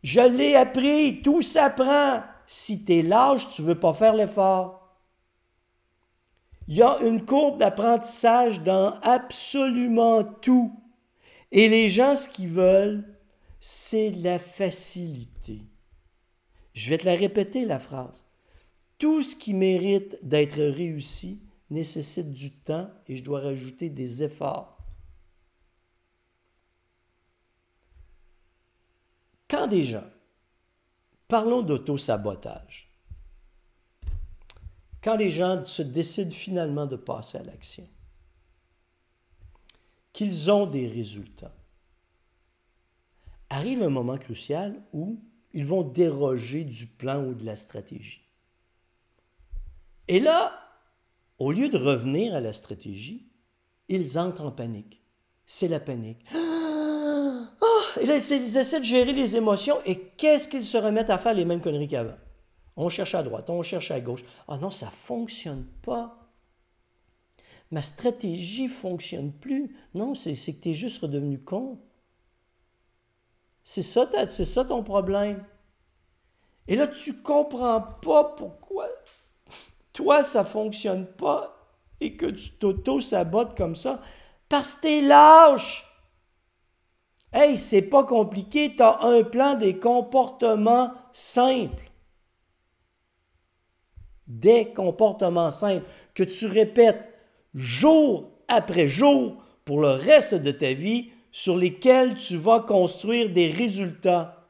Je 0.03 0.21
l'ai 0.21 0.55
appris, 0.55 1.21
tout 1.21 1.41
s'apprend. 1.41 2.23
Si 2.47 2.83
tu 2.83 2.99
es 2.99 3.01
lâche, 3.03 3.49
tu 3.49 3.61
veux 3.61 3.79
pas 3.79 3.93
faire 3.93 4.13
l'effort. 4.13 4.80
Il 6.71 6.77
y 6.77 6.83
a 6.83 7.01
une 7.01 7.25
courbe 7.25 7.59
d'apprentissage 7.59 8.61
dans 8.61 8.91
absolument 9.01 10.23
tout. 10.23 10.73
Et 11.51 11.67
les 11.67 11.89
gens, 11.89 12.15
ce 12.15 12.29
qu'ils 12.29 12.47
veulent, 12.47 13.03
c'est 13.59 14.11
la 14.11 14.39
facilité. 14.39 15.65
Je 16.73 16.89
vais 16.89 16.97
te 16.97 17.05
la 17.05 17.15
répéter, 17.15 17.65
la 17.65 17.77
phrase. 17.77 18.25
Tout 18.97 19.21
ce 19.21 19.35
qui 19.35 19.53
mérite 19.53 20.17
d'être 20.23 20.61
réussi 20.61 21.41
nécessite 21.69 22.31
du 22.31 22.53
temps 22.53 22.89
et 23.05 23.17
je 23.17 23.23
dois 23.25 23.41
rajouter 23.41 23.89
des 23.89 24.23
efforts. 24.23 24.77
Quand 29.49 29.67
des 29.67 29.83
gens, 29.83 30.07
parlons 31.27 31.63
d'auto-sabotage, 31.63 32.90
quand 35.03 35.15
les 35.15 35.29
gens 35.29 35.63
se 35.63 35.81
décident 35.81 36.31
finalement 36.31 36.85
de 36.85 36.95
passer 36.95 37.37
à 37.37 37.43
l'action, 37.43 37.87
qu'ils 40.13 40.51
ont 40.51 40.65
des 40.65 40.87
résultats, 40.87 41.55
arrive 43.49 43.81
un 43.83 43.89
moment 43.89 44.17
crucial 44.17 44.81
où 44.93 45.19
ils 45.53 45.65
vont 45.65 45.83
déroger 45.83 46.63
du 46.63 46.87
plan 46.87 47.23
ou 47.23 47.33
de 47.33 47.45
la 47.45 47.55
stratégie. 47.55 48.21
Et 50.07 50.19
là, 50.19 50.53
au 51.37 51.51
lieu 51.51 51.69
de 51.69 51.77
revenir 51.77 52.35
à 52.35 52.39
la 52.39 52.53
stratégie, 52.53 53.27
ils 53.87 54.17
entrent 54.17 54.45
en 54.45 54.51
panique. 54.51 55.01
C'est 55.45 55.67
la 55.67 55.79
panique. 55.79 56.25
Et 57.99 58.05
là, 58.05 58.15
ils 58.15 58.57
essaient 58.57 58.79
de 58.79 58.85
gérer 58.85 59.11
les 59.11 59.35
émotions 59.35 59.77
et 59.85 59.99
qu'est-ce 60.17 60.47
qu'ils 60.47 60.63
se 60.63 60.77
remettent 60.77 61.09
à 61.09 61.17
faire 61.17 61.33
les 61.33 61.45
mêmes 61.45 61.61
conneries 61.61 61.87
qu'avant? 61.87 62.17
On 62.77 62.89
cherche 62.89 63.15
à 63.15 63.23
droite, 63.23 63.49
on 63.49 63.61
cherche 63.61 63.91
à 63.91 63.99
gauche. 63.99 64.23
Ah 64.47 64.57
non, 64.57 64.71
ça 64.71 64.87
ne 64.87 64.91
fonctionne 64.91 65.65
pas. 65.81 66.17
Ma 67.69 67.81
stratégie 67.81 68.63
ne 68.63 68.69
fonctionne 68.69 69.31
plus. 69.31 69.75
Non, 69.93 70.15
c'est 70.15 70.33
que 70.33 70.61
tu 70.61 70.69
es 70.69 70.73
juste 70.73 71.01
redevenu 71.01 71.39
con. 71.39 71.79
C'est 73.63 73.83
ça, 73.83 74.09
c'est 74.29 74.45
ça 74.45 74.65
ton 74.65 74.83
problème. 74.83 75.43
Et 76.67 76.75
là, 76.75 76.87
tu 76.87 77.21
comprends 77.21 77.81
pas 77.81 78.23
pourquoi 78.23 78.87
toi, 79.93 80.23
ça 80.23 80.39
ne 80.39 80.47
fonctionne 80.47 81.05
pas 81.05 81.57
et 81.99 82.15
que 82.15 82.25
tu 82.25 82.51
t'auto-sabotes 82.51 83.55
comme 83.55 83.75
ça 83.75 84.01
parce 84.49 84.75
que 84.75 84.81
tu 84.81 84.87
es 84.87 85.01
lâche. 85.01 85.85
Hey, 87.33 87.55
c'est 87.55 87.83
pas 87.83 88.03
compliqué, 88.03 88.75
tu 88.75 88.83
un 88.83 89.23
plan 89.23 89.55
des 89.55 89.79
comportements 89.79 90.91
simples. 91.13 91.90
Des 94.39 94.71
comportements 94.71 95.51
simples 95.51 95.85
que 96.13 96.23
tu 96.23 96.47
répètes 96.47 97.09
jour 97.53 98.29
après 98.47 98.87
jour 98.87 99.35
pour 99.65 99.81
le 99.81 99.89
reste 99.89 100.35
de 100.35 100.51
ta 100.51 100.73
vie 100.73 101.09
sur 101.31 101.57
lesquels 101.57 102.15
tu 102.15 102.37
vas 102.37 102.61
construire 102.61 103.29
des 103.29 103.49
résultats. 103.49 104.47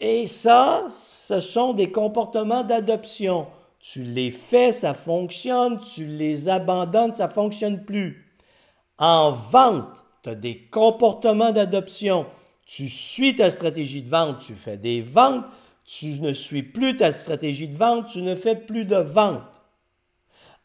Et 0.00 0.26
ça, 0.26 0.86
ce 0.88 1.38
sont 1.38 1.74
des 1.74 1.90
comportements 1.90 2.62
d'adoption. 2.62 3.46
Tu 3.78 4.04
les 4.04 4.30
fais, 4.30 4.72
ça 4.72 4.94
fonctionne, 4.94 5.78
tu 5.78 6.06
les 6.06 6.48
abandonnes, 6.48 7.12
ça 7.12 7.26
ne 7.26 7.32
fonctionne 7.32 7.84
plus. 7.84 8.26
En 8.96 9.32
vente, 9.32 10.04
tu 10.22 10.30
as 10.30 10.34
des 10.34 10.66
comportements 10.68 11.52
d'adoption, 11.52 12.24
tu 12.64 12.88
suis 12.88 13.36
ta 13.36 13.50
stratégie 13.50 14.02
de 14.02 14.08
vente, 14.08 14.38
tu 14.38 14.54
fais 14.54 14.78
des 14.78 15.02
ventes, 15.02 15.44
tu 15.84 16.20
ne 16.20 16.32
suis 16.32 16.62
plus 16.62 16.96
ta 16.96 17.12
stratégie 17.12 17.68
de 17.68 17.76
vente, 17.76 18.06
tu 18.06 18.22
ne 18.22 18.34
fais 18.34 18.56
plus 18.56 18.84
de 18.84 18.96
vente. 18.96 19.60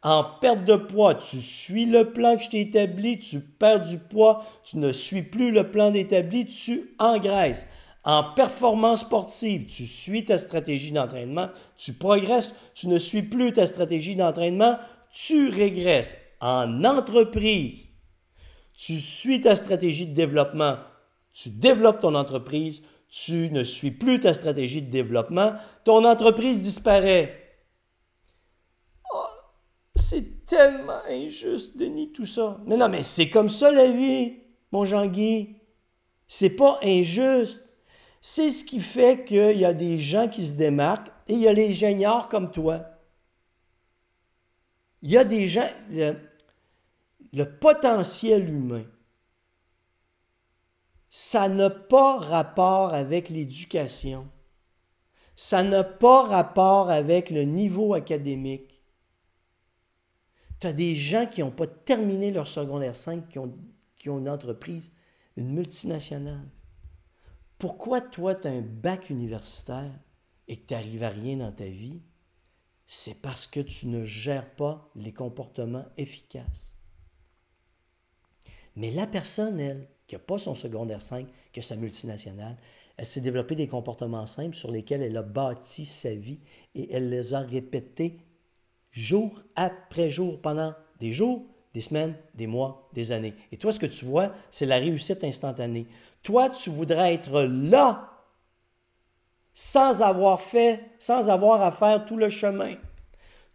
En 0.01 0.23
perte 0.23 0.63
de 0.63 0.77
poids, 0.77 1.13
tu 1.13 1.41
suis 1.41 1.85
le 1.85 2.13
plan 2.13 2.38
que 2.38 2.43
je 2.43 2.49
t'ai 2.49 2.61
établi, 2.61 3.19
tu 3.19 3.41
perds 3.41 3.81
du 3.81 3.97
poids, 3.97 4.45
tu 4.63 4.77
ne 4.77 4.93
suis 4.93 5.23
plus 5.23 5.51
le 5.51 5.69
plan 5.69 5.93
établi, 5.93 6.45
tu 6.45 6.95
engraisses. 6.99 7.65
En 8.05 8.33
performance 8.33 9.01
sportive, 9.01 9.65
tu 9.65 9.85
suis 9.85 10.23
ta 10.23 10.38
stratégie 10.38 10.93
d'entraînement, 10.93 11.49
tu 11.75 11.91
progresses, 11.91 12.55
tu 12.73 12.88
ne 12.88 12.97
suis 12.97 13.23
plus 13.23 13.51
ta 13.51 13.67
stratégie 13.67 14.15
d'entraînement, 14.15 14.77
tu 15.11 15.49
régresses. 15.49 16.15
En 16.39 16.85
entreprise, 16.85 17.89
tu 18.73 18.97
suis 18.97 19.41
ta 19.41 19.57
stratégie 19.57 20.07
de 20.07 20.15
développement, 20.15 20.77
tu 21.33 21.49
développes 21.49 21.99
ton 21.99 22.15
entreprise, 22.15 22.83
tu 23.09 23.49
ne 23.51 23.63
suis 23.63 23.91
plus 23.91 24.19
ta 24.19 24.33
stratégie 24.33 24.81
de 24.81 24.91
développement, 24.91 25.53
ton 25.83 26.05
entreprise 26.05 26.59
disparaît. 26.59 27.57
Oh, 29.13 29.25
c'est 29.95 30.45
tellement 30.45 31.01
injuste, 31.07 31.77
Denis, 31.77 32.11
tout 32.11 32.25
ça. 32.25 32.59
Mais 32.65 32.77
non, 32.77 32.89
mais 32.89 33.03
c'est 33.03 33.29
comme 33.29 33.49
ça 33.49 33.71
la 33.71 33.91
vie, 33.91 34.37
mon 34.71 34.85
Jean-Guy. 34.85 35.57
C'est 36.27 36.51
pas 36.51 36.79
injuste. 36.83 37.65
C'est 38.21 38.51
ce 38.51 38.63
qui 38.63 38.81
fait 38.81 39.25
qu'il 39.25 39.57
y 39.57 39.65
a 39.65 39.73
des 39.73 39.97
gens 39.97 40.27
qui 40.27 40.45
se 40.45 40.55
démarquent 40.55 41.09
et 41.27 41.33
il 41.33 41.39
y 41.39 41.47
a 41.47 41.53
les 41.53 41.69
ingénieurs 41.69 42.27
comme 42.27 42.51
toi. 42.51 42.85
Il 45.01 45.09
y 45.09 45.17
a 45.17 45.23
des 45.23 45.47
gens 45.47 45.67
le 47.31 47.45
potentiel 47.59 48.49
humain, 48.49 48.83
ça 51.09 51.49
n'a 51.49 51.69
pas 51.69 52.17
rapport 52.17 52.93
avec 52.93 53.29
l'éducation. 53.29 54.29
Ça 55.35 55.63
n'a 55.63 55.83
pas 55.83 56.23
rapport 56.23 56.89
avec 56.89 57.29
le 57.29 57.43
niveau 57.43 57.93
académique. 57.93 58.83
Tu 60.59 60.67
as 60.67 60.73
des 60.73 60.95
gens 60.95 61.25
qui 61.25 61.41
n'ont 61.41 61.51
pas 61.51 61.67
terminé 61.67 62.31
leur 62.31 62.45
secondaire 62.45 62.95
5, 62.95 63.29
qui 63.29 63.39
ont, 63.39 63.57
qui 63.95 64.09
ont 64.09 64.19
une 64.19 64.29
entreprise, 64.29 64.91
une 65.37 65.53
multinationale. 65.53 66.47
Pourquoi 67.57 68.01
toi, 68.01 68.35
tu 68.35 68.47
as 68.47 68.51
un 68.51 68.61
bac 68.61 69.09
universitaire 69.09 69.91
et 70.47 70.57
que 70.57 70.67
tu 70.67 70.73
n'arrives 70.73 71.03
à 71.03 71.09
rien 71.09 71.37
dans 71.37 71.51
ta 71.51 71.65
vie? 71.65 72.01
C'est 72.85 73.21
parce 73.21 73.47
que 73.47 73.59
tu 73.59 73.87
ne 73.87 74.03
gères 74.03 74.55
pas 74.55 74.91
les 74.95 75.13
comportements 75.13 75.85
efficaces. 75.97 76.75
Mais 78.75 78.91
la 78.91 79.07
personne, 79.07 79.59
elle, 79.59 79.89
qui 80.09 80.15
n'a 80.15 80.19
pas 80.19 80.39
son 80.39 80.55
secondaire 80.55 81.01
5, 81.01 81.27
qui 81.53 81.59
a 81.59 81.63
sa 81.63 81.75
multinationale, 81.75 82.57
elle 82.97 83.05
s'est 83.05 83.21
développée 83.21 83.55
des 83.55 83.67
comportements 83.67 84.25
simples 84.25 84.55
sur 84.55 84.71
lesquels 84.71 85.03
elle 85.03 85.15
a 85.15 85.21
bâti 85.21 85.85
sa 85.85 86.13
vie 86.13 86.39
et 86.75 86.91
elle 86.93 87.09
les 87.09 87.33
a 87.33 87.39
répétés 87.39 88.17
jour 88.91 89.39
après 89.55 90.09
jour 90.09 90.41
pendant 90.41 90.73
des 90.99 91.13
jours, 91.13 91.45
des 91.73 91.81
semaines, 91.81 92.15
des 92.33 92.47
mois, 92.47 92.89
des 92.93 93.11
années. 93.11 93.35
Et 93.51 93.57
toi, 93.57 93.71
ce 93.71 93.79
que 93.79 93.85
tu 93.85 94.03
vois, 94.03 94.33
c'est 94.49 94.65
la 94.65 94.77
réussite 94.77 95.23
instantanée. 95.23 95.85
Toi, 96.23 96.49
tu 96.49 96.71
voudrais 96.71 97.13
être 97.13 97.43
là 97.43 98.09
sans 99.53 100.01
avoir 100.01 100.41
fait, 100.41 100.83
sans 100.97 101.29
avoir 101.29 101.61
à 101.61 101.71
faire 101.71 102.03
tout 102.05 102.17
le 102.17 102.29
chemin. 102.29 102.75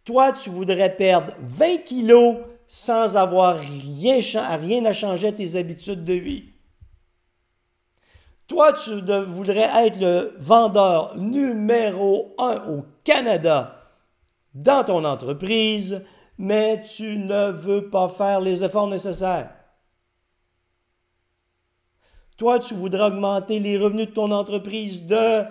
Toi, 0.04 0.32
tu 0.32 0.50
voudrais 0.50 0.94
perdre 0.96 1.34
20 1.40 1.78
kilos 1.78 2.36
sans 2.76 3.16
avoir 3.16 3.60
rien, 3.60 4.18
rien 4.58 4.84
à 4.84 4.92
changer 4.92 5.28
à 5.28 5.32
tes 5.32 5.54
habitudes 5.54 6.04
de 6.04 6.14
vie. 6.14 6.46
Toi, 8.48 8.72
tu 8.72 9.00
voudrais 9.26 9.86
être 9.86 10.00
le 10.00 10.34
vendeur 10.40 11.16
numéro 11.16 12.34
un 12.36 12.68
au 12.68 12.84
Canada 13.04 13.92
dans 14.54 14.82
ton 14.82 15.04
entreprise, 15.04 16.04
mais 16.36 16.82
tu 16.82 17.16
ne 17.16 17.52
veux 17.52 17.90
pas 17.90 18.08
faire 18.08 18.40
les 18.40 18.64
efforts 18.64 18.88
nécessaires. 18.88 19.54
Toi, 22.36 22.58
tu 22.58 22.74
voudrais 22.74 23.06
augmenter 23.06 23.60
les 23.60 23.78
revenus 23.78 24.08
de 24.08 24.14
ton 24.14 24.32
entreprise 24.32 25.06
de 25.06 25.44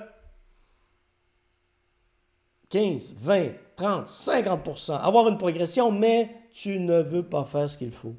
15, 2.67 3.15
20, 3.15 3.51
30, 3.77 4.07
50% 4.07 4.99
avoir 4.99 5.29
une 5.29 5.37
progression, 5.37 5.89
mais 5.89 6.42
tu 6.53 6.79
ne 6.79 7.01
veux 7.01 7.23
pas 7.27 7.43
faire 7.43 7.69
ce 7.69 7.77
qu'il 7.77 7.91
faut. 7.91 8.15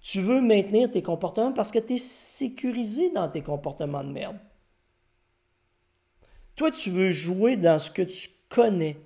Tu 0.00 0.20
veux 0.20 0.40
maintenir 0.40 0.90
tes 0.90 1.02
comportements 1.02 1.52
parce 1.52 1.70
que 1.70 1.78
tu 1.78 1.94
es 1.94 1.98
sécurisé 1.98 3.10
dans 3.10 3.28
tes 3.28 3.42
comportements 3.42 4.02
de 4.02 4.12
merde. 4.12 4.38
Toi, 6.56 6.70
tu 6.70 6.90
veux 6.90 7.10
jouer 7.10 7.56
dans 7.56 7.78
ce 7.78 7.90
que 7.90 8.02
tu 8.02 8.28
connais. 8.48 8.96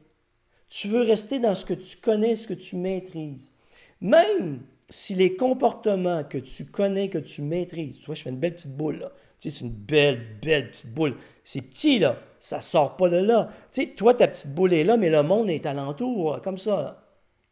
Tu 0.69 0.89
veux 0.89 1.03
rester 1.03 1.39
dans 1.39 1.55
ce 1.55 1.65
que 1.65 1.75
tu 1.75 1.97
connais, 1.97 2.37
ce 2.37 2.47
que 2.47 2.55
tu 2.55 2.77
maîtrises. 2.77 3.53
Même 4.01 4.61
si 4.89 5.15
les 5.15 5.37
comportements 5.37 6.25
que 6.25 6.39
tu 6.39 6.67
connais, 6.67 7.09
que 7.09 7.19
tu 7.19 7.43
maîtrises, 7.43 7.99
tu 7.99 8.07
vois, 8.07 8.15
je 8.15 8.23
fais 8.23 8.31
une 8.31 8.39
belle 8.39 8.55
petite 8.55 8.77
boule 8.77 8.99
là. 8.99 9.13
Tu 9.39 9.51
sais, 9.51 9.59
c'est 9.59 9.65
une 9.65 9.73
belle, 9.73 10.39
belle 10.43 10.71
petite 10.71 10.95
boule. 10.95 11.17
C'est 11.45 11.63
petit 11.63 11.99
là, 11.99 12.19
ça 12.41 12.61
sort 12.61 12.97
pas 12.97 13.09
de 13.09 13.17
là. 13.17 13.49
Tu 13.73 13.83
sais, 13.83 13.89
toi, 13.89 14.15
ta 14.15 14.29
petite 14.29 14.55
boule 14.55 14.73
est 14.73 14.85
là, 14.85 14.97
mais 14.97 15.11
le 15.11 15.23
monde 15.23 15.51
est 15.51 15.67
alentour, 15.67 16.41
comme 16.43 16.59
ça. 16.59 17.06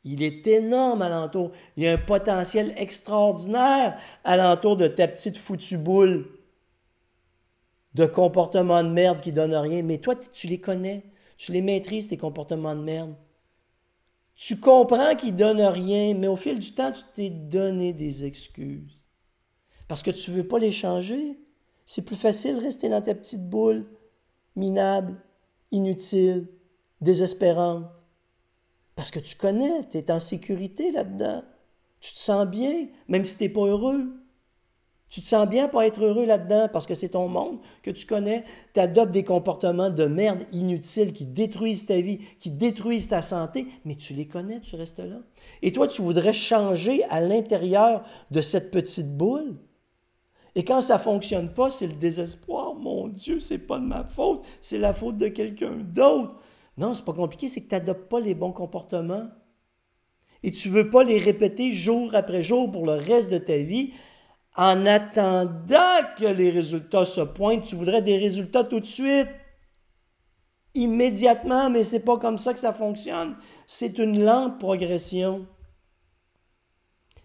Il 0.05 0.23
est 0.23 0.47
énorme 0.47 1.03
alentour. 1.03 1.53
Il 1.77 1.83
y 1.83 1.89
a 1.89 1.93
un 1.93 1.99
potentiel 1.99 2.75
extraordinaire 2.77 3.99
alentour 4.23 4.77
de 4.77 4.87
ta 4.87 5.09
petite 5.09 5.39
foutue 5.39 5.79
boule 5.79 6.27
de 7.95 8.07
comportements 8.07 8.85
de 8.85 8.91
merde 8.91 9.21
qui 9.21 9.33
donnent 9.33 9.55
rien. 9.55 9.83
Mais 9.83 9.99
toi, 9.99 10.15
tu 10.15 10.47
les 10.47 10.61
connais. 10.61 11.05
Tu 11.37 11.53
les 11.53 11.63
maîtrises, 11.63 12.09
tes 12.09 12.17
comportements 12.17 12.77
de 12.77 12.83
merde. 12.83 13.15
Tu 14.37 14.59
comprends 14.59 15.15
qu'ils 15.15 15.35
donnent 15.35 15.61
rien, 15.61 16.15
mais 16.15 16.27
au 16.27 16.37
fil 16.37 16.59
du 16.59 16.73
temps, 16.73 16.93
tu 16.93 17.03
t'es 17.15 17.31
donné 17.31 17.93
des 17.93 18.25
excuses. 18.25 19.01
Parce 19.89 20.03
que 20.03 20.11
tu 20.11 20.31
ne 20.31 20.37
veux 20.37 20.49
pas 20.49 20.59
les 20.59 20.71
changer. 20.71 21.39
C'est 21.87 22.05
plus 22.05 22.17
facile 22.17 22.57
de 22.57 22.61
rester 22.61 22.89
dans 22.89 23.03
ta 23.03 23.15
petite 23.15 23.49
boule, 23.49 23.87
minable, 24.57 25.17
inutile, 25.71 26.49
désespérante. 27.01 27.87
Parce 28.97 29.11
que 29.11 29.19
tu 29.19 29.37
connais, 29.37 29.89
tu 29.91 29.99
es 29.99 30.11
en 30.11 30.21
sécurité 30.21 30.93
là-dedans. 30.93 31.43
Tu 32.01 32.13
te 32.13 32.19
sens 32.19 32.47
bien, 32.47 32.87
même 33.09 33.25
si 33.25 33.37
tu 33.37 33.45
n'es 33.45 33.49
pas 33.49 33.67
heureux. 33.67 34.13
Tu 35.09 35.21
te 35.21 35.27
sens 35.27 35.49
bien 35.49 35.69
pour 35.69 35.83
être 35.83 36.03
heureux 36.03 36.27
là-dedans 36.27 36.69
parce 36.73 36.89
que 36.89 36.95
c'est 36.95 37.11
ton 37.11 37.29
monde 37.29 37.61
que 37.83 37.91
tu 37.93 38.05
connais. 38.05 38.45
Tu 38.73 38.81
adoptes 38.81 39.13
des 39.13 39.23
comportements 39.23 39.91
de 39.91 40.07
merde 40.07 40.43
inutiles 40.53 41.13
qui 41.13 41.25
détruisent 41.25 41.87
ta 41.87 42.01
vie, 42.01 42.19
qui 42.41 42.51
détruisent 42.51 43.09
ta 43.09 43.23
santé, 43.23 43.69
mais 43.85 43.95
tu 43.95 44.15
les 44.15 44.27
connais, 44.27 44.61
tu 44.61 44.75
restes 44.75 44.99
là. 44.99 45.21
Et 45.63 45.71
toi, 45.71 45.87
tu 45.87 46.03
voudrais 46.03 46.33
changer 46.33 47.05
à 47.05 47.21
l'intérieur 47.21 48.03
de 48.33 48.41
cette 48.41 48.73
petite 48.73 49.17
boule? 49.17 49.57
Et 50.57 50.65
quand 50.65 50.81
ça 50.81 50.95
ne 50.95 51.03
fonctionne 51.03 51.53
pas, 51.53 51.71
c'est 51.71 51.87
le 51.87 51.95
désespoir. 51.95 52.75
Mon 52.75 53.09
Dieu, 53.09 53.39
c'est 53.39 53.59
pas 53.59 53.79
de 53.79 53.85
ma 53.85 54.05
faute, 54.05 54.43
c'est 54.61 54.79
la 54.79 54.93
faute 54.93 55.19
de 55.19 55.29
quelqu'un 55.29 55.77
d'autre. 55.77 56.37
Non, 56.77 56.95
c'est 56.95 57.05
pas 57.05 57.13
compliqué, 57.13 57.49
c'est 57.49 57.63
que 57.63 57.69
tu 57.69 57.75
n'adoptes 57.75 58.09
pas 58.09 58.21
les 58.21 58.35
bons 58.35 58.53
comportements. 58.53 59.29
Et 60.43 60.51
tu 60.51 60.69
ne 60.69 60.75
veux 60.75 60.91
pas 60.91 61.05
les 61.05 61.19
répéter 61.19 61.71
jour 61.71 62.15
après 62.15 62.43
jour 62.43 62.71
pour 62.71 62.85
le 62.85 62.95
reste 62.95 63.31
de 63.31 63.39
ta 63.39 63.57
vie. 63.59 63.93
En 64.57 64.87
attendant 64.87 66.01
que 66.19 66.27
les 66.27 66.51
résultats 66.51 67.05
se 67.05 67.21
pointent, 67.23 67.65
tu 67.65 67.77
voudrais 67.77 68.03
des 68.03 68.19
résultats 68.19 68.63
tout 68.63 68.79
de 68.79 68.87
suite, 68.87 69.29
immédiatement, 70.75 71.71
mais 71.71 71.83
c'est 71.83 72.05
pas 72.05 72.19
comme 72.19 72.39
ça 72.39 72.53
que 72.53 72.61
ça 72.61 72.73
fonctionne. 72.73 73.37
C'est 73.67 73.99
une 73.99 74.25
lente 74.25 74.59
progression. 74.59 75.47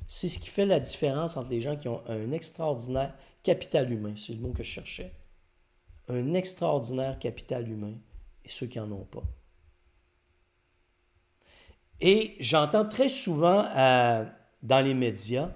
C'est 0.08 0.30
ce 0.30 0.40
qui 0.40 0.50
fait 0.50 0.66
la 0.66 0.80
différence 0.80 1.38
entre 1.38 1.50
les 1.50 1.62
gens 1.62 1.76
qui 1.76 1.88
ont 1.88 2.02
un 2.08 2.32
extraordinaire 2.32 3.16
capital 3.44 3.92
humain, 3.92 4.14
c'est 4.16 4.34
le 4.34 4.40
mot 4.40 4.52
que 4.52 4.64
je 4.64 4.72
cherchais. 4.72 5.14
Un 6.08 6.34
extraordinaire 6.34 7.20
capital 7.20 7.70
humain 7.70 7.94
et 8.44 8.50
ceux 8.50 8.66
qui 8.66 8.80
n'en 8.80 8.92
ont 8.92 9.06
pas. 9.06 9.24
Et 12.02 12.36
j'entends 12.40 12.86
très 12.86 13.10
souvent 13.10 13.66
euh, 13.76 14.26
dans 14.64 14.84
les 14.84 14.94
médias, 14.94 15.50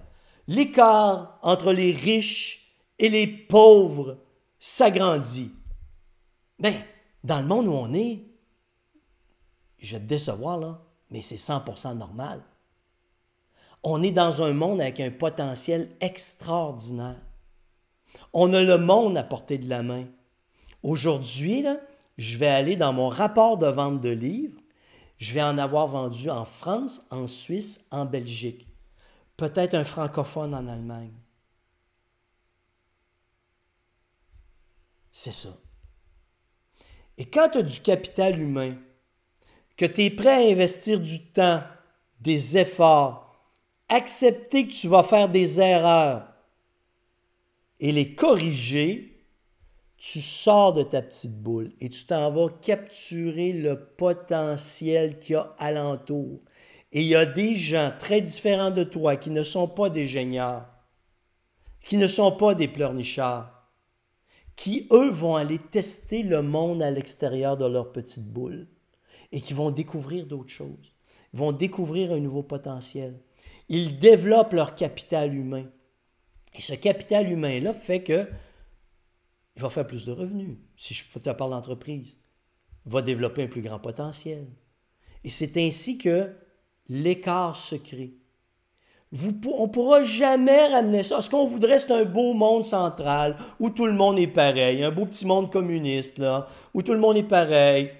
l'écart 0.47 1.39
entre 1.41 1.71
les 1.71 1.91
riches 1.91 2.75
et 2.99 3.09
les 3.09 3.27
pauvres 3.27 4.17
s'agrandit. 4.59 5.51
Bien, 6.59 6.83
dans 7.23 7.39
le 7.39 7.47
monde 7.47 7.67
où 7.67 7.73
on 7.73 7.93
est, 7.93 8.23
je 9.77 9.95
vais 9.95 10.01
te 10.01 10.07
décevoir 10.07 10.57
là, 10.57 10.81
mais 11.09 11.21
c'est 11.21 11.35
100% 11.35 11.97
normal. 11.97 12.41
On 13.83 14.01
est 14.01 14.11
dans 14.11 14.41
un 14.41 14.53
monde 14.53 14.81
avec 14.81 14.99
un 14.99 15.11
potentiel 15.11 15.89
extraordinaire. 15.99 17.21
On 18.31 18.53
a 18.53 18.61
le 18.61 18.77
monde 18.77 19.17
à 19.17 19.23
portée 19.23 19.57
de 19.57 19.67
la 19.69 19.83
main. 19.83 20.05
Aujourd'hui, 20.81 21.65
je 22.17 22.37
vais 22.37 22.47
aller 22.47 22.75
dans 22.77 22.93
mon 22.93 23.09
rapport 23.09 23.57
de 23.57 23.67
vente 23.67 23.99
de 23.99 24.09
livres. 24.09 24.62
Je 25.23 25.31
vais 25.31 25.41
en 25.41 25.57
avoir 25.57 25.87
vendu 25.87 26.29
en 26.29 26.43
France, 26.43 27.01
en 27.09 27.27
Suisse, 27.27 27.85
en 27.91 28.03
Belgique. 28.03 28.67
Peut-être 29.37 29.73
un 29.73 29.85
francophone 29.85 30.53
en 30.53 30.67
Allemagne. 30.67 31.13
C'est 35.13 35.31
ça. 35.31 35.47
Et 37.17 37.23
quand 37.23 37.47
tu 37.47 37.59
as 37.59 37.63
du 37.63 37.79
capital 37.79 38.37
humain, 38.37 38.75
que 39.77 39.85
tu 39.85 40.01
es 40.01 40.09
prêt 40.09 40.45
à 40.45 40.51
investir 40.51 40.99
du 40.99 41.31
temps, 41.31 41.63
des 42.19 42.57
efforts, 42.57 43.33
accepter 43.87 44.67
que 44.67 44.73
tu 44.73 44.89
vas 44.89 45.03
faire 45.03 45.29
des 45.29 45.57
erreurs 45.57 46.27
et 47.79 47.93
les 47.93 48.13
corriger, 48.13 49.12
tu 50.11 50.19
sors 50.19 50.73
de 50.73 50.83
ta 50.83 51.01
petite 51.01 51.41
boule 51.41 51.71
et 51.79 51.87
tu 51.87 52.05
t'en 52.05 52.29
vas 52.29 52.49
capturer 52.61 53.53
le 53.53 53.79
potentiel 53.79 55.17
qu'il 55.19 55.33
y 55.33 55.35
a 55.37 55.55
alentour. 55.57 56.41
Et 56.91 57.01
il 57.01 57.07
y 57.07 57.15
a 57.15 57.25
des 57.25 57.55
gens 57.55 57.91
très 57.97 58.19
différents 58.19 58.71
de 58.71 58.83
toi 58.83 59.15
qui 59.15 59.29
ne 59.29 59.43
sont 59.43 59.67
pas 59.67 59.89
des 59.89 60.05
génieurs, 60.05 60.67
qui 61.85 61.95
ne 61.95 62.07
sont 62.07 62.33
pas 62.33 62.53
des 62.53 62.67
pleurnichards, 62.67 63.71
qui, 64.55 64.87
eux, 64.91 65.09
vont 65.09 65.35
aller 65.35 65.59
tester 65.59 66.21
le 66.21 66.41
monde 66.41 66.83
à 66.83 66.91
l'extérieur 66.91 67.55
de 67.55 67.65
leur 67.65 67.91
petite 67.91 68.27
boule 68.27 68.67
et 69.31 69.39
qui 69.39 69.53
vont 69.53 69.71
découvrir 69.71 70.25
d'autres 70.25 70.53
choses, 70.53 70.93
vont 71.31 71.53
découvrir 71.53 72.11
un 72.11 72.19
nouveau 72.19 72.43
potentiel 72.43 73.19
ils 73.69 73.99
développent 73.99 74.53
leur 74.53 74.75
capital 74.75 75.33
humain. 75.33 75.65
Et 76.55 76.61
ce 76.61 76.73
capital 76.73 77.31
humain-là 77.31 77.73
fait 77.73 78.03
que 78.03 78.27
il 79.55 79.61
va 79.61 79.69
faire 79.69 79.87
plus 79.87 80.05
de 80.05 80.11
revenus. 80.11 80.57
Si 80.77 80.93
je 80.93 81.03
te 81.03 81.29
parle 81.31 81.51
d'entreprise, 81.51 82.17
va 82.85 83.01
développer 83.01 83.43
un 83.43 83.47
plus 83.47 83.61
grand 83.61 83.79
potentiel. 83.79 84.47
Et 85.23 85.29
c'est 85.29 85.57
ainsi 85.57 85.97
que 85.97 86.31
l'écart 86.89 87.55
se 87.55 87.75
crée. 87.75 88.13
on 89.11 89.67
ne 89.67 89.71
pourra 89.71 90.03
jamais 90.03 90.67
ramener 90.67 91.03
ça. 91.03 91.21
Ce 91.21 91.29
qu'on 91.29 91.47
voudrait, 91.47 91.79
c'est 91.79 91.91
un 91.91 92.05
beau 92.05 92.33
monde 92.33 92.65
central 92.65 93.37
où 93.59 93.69
tout 93.69 93.85
le 93.85 93.93
monde 93.93 94.19
est 94.19 94.27
pareil, 94.27 94.83
un 94.83 94.91
beau 94.91 95.05
petit 95.05 95.25
monde 95.25 95.51
communiste, 95.51 96.19
là, 96.19 96.47
où 96.73 96.81
tout 96.81 96.93
le 96.93 96.99
monde 96.99 97.17
est 97.17 97.23
pareil, 97.23 97.91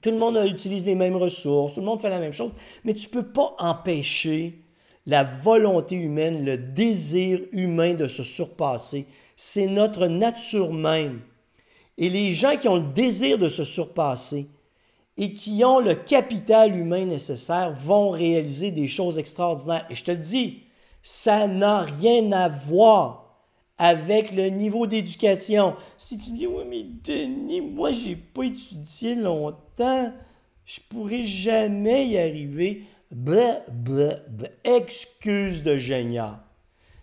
tout 0.00 0.10
le 0.10 0.18
monde 0.18 0.40
utilise 0.46 0.86
les 0.86 0.94
mêmes 0.94 1.16
ressources, 1.16 1.74
tout 1.74 1.80
le 1.80 1.86
monde 1.86 2.00
fait 2.00 2.10
la 2.10 2.20
même 2.20 2.32
chose, 2.32 2.52
mais 2.84 2.94
tu 2.94 3.08
ne 3.08 3.12
peux 3.12 3.26
pas 3.26 3.54
empêcher 3.58 4.64
la 5.06 5.24
volonté 5.24 5.96
humaine, 5.96 6.44
le 6.44 6.58
désir 6.58 7.40
humain 7.52 7.94
de 7.94 8.06
se 8.06 8.22
surpasser. 8.22 9.06
C'est 9.40 9.68
notre 9.68 10.08
nature 10.08 10.72
même. 10.72 11.20
Et 11.96 12.10
les 12.10 12.32
gens 12.32 12.56
qui 12.56 12.66
ont 12.66 12.78
le 12.78 12.88
désir 12.88 13.38
de 13.38 13.48
se 13.48 13.62
surpasser 13.62 14.48
et 15.16 15.32
qui 15.32 15.64
ont 15.64 15.78
le 15.78 15.94
capital 15.94 16.76
humain 16.76 17.04
nécessaire 17.04 17.72
vont 17.72 18.10
réaliser 18.10 18.72
des 18.72 18.88
choses 18.88 19.16
extraordinaires. 19.16 19.86
Et 19.90 19.94
je 19.94 20.02
te 20.02 20.10
le 20.10 20.16
dis, 20.16 20.64
ça 21.04 21.46
n'a 21.46 21.82
rien 21.82 22.32
à 22.32 22.48
voir 22.48 23.38
avec 23.78 24.32
le 24.32 24.48
niveau 24.48 24.88
d'éducation. 24.88 25.76
Si 25.96 26.18
tu 26.18 26.32
dis, 26.32 26.48
oui, 26.48 26.64
mais 26.68 26.82
Denis, 27.04 27.60
moi, 27.60 27.92
j'ai 27.92 28.16
pas 28.16 28.42
étudié 28.42 29.14
longtemps, 29.14 30.12
je 30.64 30.80
pourrais 30.88 31.22
jamais 31.22 32.08
y 32.08 32.18
arriver. 32.18 32.86
Excuse 34.64 35.62
de 35.62 35.76
génial. 35.76 36.40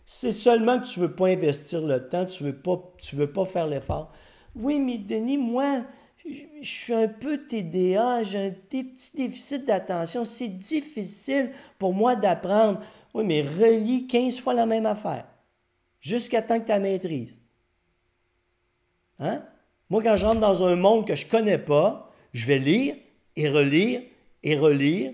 C'est 0.06 0.32
seulement 0.32 0.80
que 0.80 0.86
tu 0.86 1.00
ne 1.00 1.08
veux 1.08 1.16
pas 1.16 1.30
investir 1.30 1.82
le 1.82 2.08
temps, 2.08 2.26
tu 2.26 2.44
ne 2.44 2.52
veux, 2.52 3.32
pas, 3.32 3.46
faire 3.46 3.66
l'effort. 3.66 4.12
Oui, 4.56 4.80
mais 4.80 5.00
Denis, 5.00 5.38
moi, 5.38 5.84
je 6.24 6.68
suis 6.68 6.94
un 6.94 7.08
peu 7.08 7.40
TDA, 7.40 8.22
j'ai 8.22 8.48
un 8.48 8.52
petit 8.52 9.18
déficit 9.18 9.66
d'attention. 9.66 10.24
C'est 10.24 10.48
difficile 10.48 11.52
pour 11.80 11.94
moi 11.94 12.16
d'apprendre. 12.16 12.82
Oui, 13.16 13.24
mais 13.24 13.42
relis 13.42 14.06
15 14.06 14.40
fois 14.40 14.54
la 14.54 14.68
même 14.68 14.86
affaire 14.86 15.26
jusqu'à 16.00 16.44
temps 16.44 16.60
que 16.60 16.66
tu 16.66 16.70
la 16.70 16.80
maîtrises. 16.80 17.40
Hein? 19.20 19.44
Moi, 19.90 20.04
quand 20.04 20.16
je 20.16 20.26
rentre 20.26 20.40
dans 20.40 20.64
un 20.64 20.76
monde 20.76 21.08
que 21.08 21.16
je 21.16 21.26
ne 21.26 21.32
connais 21.32 21.58
pas, 21.58 22.12
je 22.32 22.46
vais 22.46 22.60
lire 22.60 22.96
et 23.36 23.50
relire 23.50 24.02
et 24.44 24.56
relire 24.56 25.14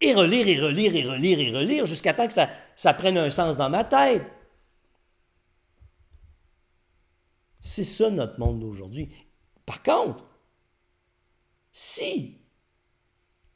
et 0.00 0.14
relire 0.14 0.46
et 0.48 0.60
relire 0.60 0.94
et 0.94 1.04
relire 1.04 1.40
et 1.40 1.50
relire 1.50 1.84
jusqu'à 1.86 2.14
temps 2.14 2.26
que 2.26 2.32
ça, 2.32 2.50
ça 2.74 2.94
prenne 2.94 3.18
un 3.18 3.30
sens 3.30 3.56
dans 3.56 3.70
ma 3.70 3.84
tête. 3.84 4.24
C'est 7.60 7.84
ça 7.84 8.10
notre 8.10 8.38
monde 8.38 8.60
d'aujourd'hui. 8.60 9.10
Par 9.64 9.82
contre, 9.82 10.24
Si 11.72 12.38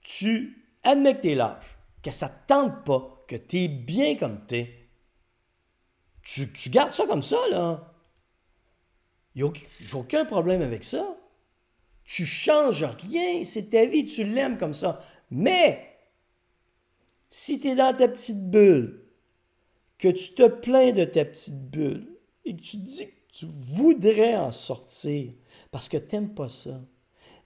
tu 0.02 0.66
admets 0.82 1.16
que 1.16 1.22
tu 1.22 1.30
es 1.30 1.34
lâche, 1.34 1.78
que 2.02 2.10
ça 2.10 2.26
ne 2.26 2.32
te 2.32 2.46
tente 2.48 2.84
pas, 2.84 3.24
que 3.28 3.36
tu 3.36 3.58
es 3.60 3.68
bien 3.68 4.16
comme 4.16 4.44
tu 4.46 4.56
es, 4.56 4.88
tu, 6.22 6.52
tu 6.52 6.68
gardes 6.68 6.90
ça 6.90 7.06
comme 7.06 7.22
ça, 7.22 7.38
là. 7.50 7.94
Il 9.34 9.44
n'y 9.44 9.52
aucun 9.94 10.24
problème 10.24 10.60
avec 10.60 10.84
ça. 10.84 11.16
Tu 12.04 12.26
changes 12.26 12.84
rien, 12.84 13.44
c'est 13.44 13.70
ta 13.70 13.86
vie, 13.86 14.04
tu 14.04 14.24
l'aimes 14.24 14.58
comme 14.58 14.74
ça. 14.74 15.02
Mais, 15.30 15.89
si 17.30 17.60
tu 17.60 17.68
es 17.68 17.74
dans 17.76 17.94
ta 17.94 18.08
petite 18.08 18.50
bulle, 18.50 19.00
que 19.98 20.08
tu 20.08 20.34
te 20.34 20.48
plains 20.48 20.92
de 20.92 21.04
ta 21.04 21.24
petite 21.24 21.70
bulle 21.70 22.08
et 22.44 22.56
que 22.56 22.60
tu 22.60 22.76
dis 22.78 23.06
que 23.06 23.32
tu 23.32 23.46
voudrais 23.46 24.36
en 24.36 24.50
sortir 24.50 25.32
parce 25.70 25.88
que 25.88 25.96
tu 25.96 26.16
n'aimes 26.16 26.34
pas 26.34 26.48
ça, 26.48 26.80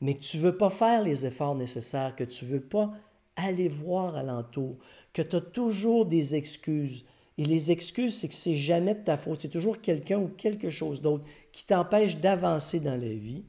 mais 0.00 0.14
que 0.14 0.22
tu 0.22 0.38
ne 0.38 0.42
veux 0.42 0.56
pas 0.56 0.70
faire 0.70 1.02
les 1.02 1.26
efforts 1.26 1.54
nécessaires, 1.54 2.16
que 2.16 2.24
tu 2.24 2.46
ne 2.46 2.50
veux 2.50 2.62
pas 2.62 2.94
aller 3.36 3.68
voir 3.68 4.16
alentour, 4.16 4.78
que 5.12 5.22
tu 5.22 5.36
as 5.36 5.40
toujours 5.40 6.06
des 6.06 6.34
excuses. 6.34 7.04
Et 7.36 7.44
les 7.44 7.72
excuses, 7.72 8.16
c'est 8.16 8.28
que 8.28 8.34
c'est 8.34 8.56
jamais 8.56 8.94
de 8.94 9.02
ta 9.02 9.16
faute, 9.16 9.40
c'est 9.40 9.48
toujours 9.48 9.80
quelqu'un 9.80 10.18
ou 10.20 10.28
quelque 10.28 10.70
chose 10.70 11.02
d'autre 11.02 11.26
qui 11.52 11.66
t'empêche 11.66 12.16
d'avancer 12.16 12.80
dans 12.80 12.98
la 12.98 13.12
vie. 13.12 13.44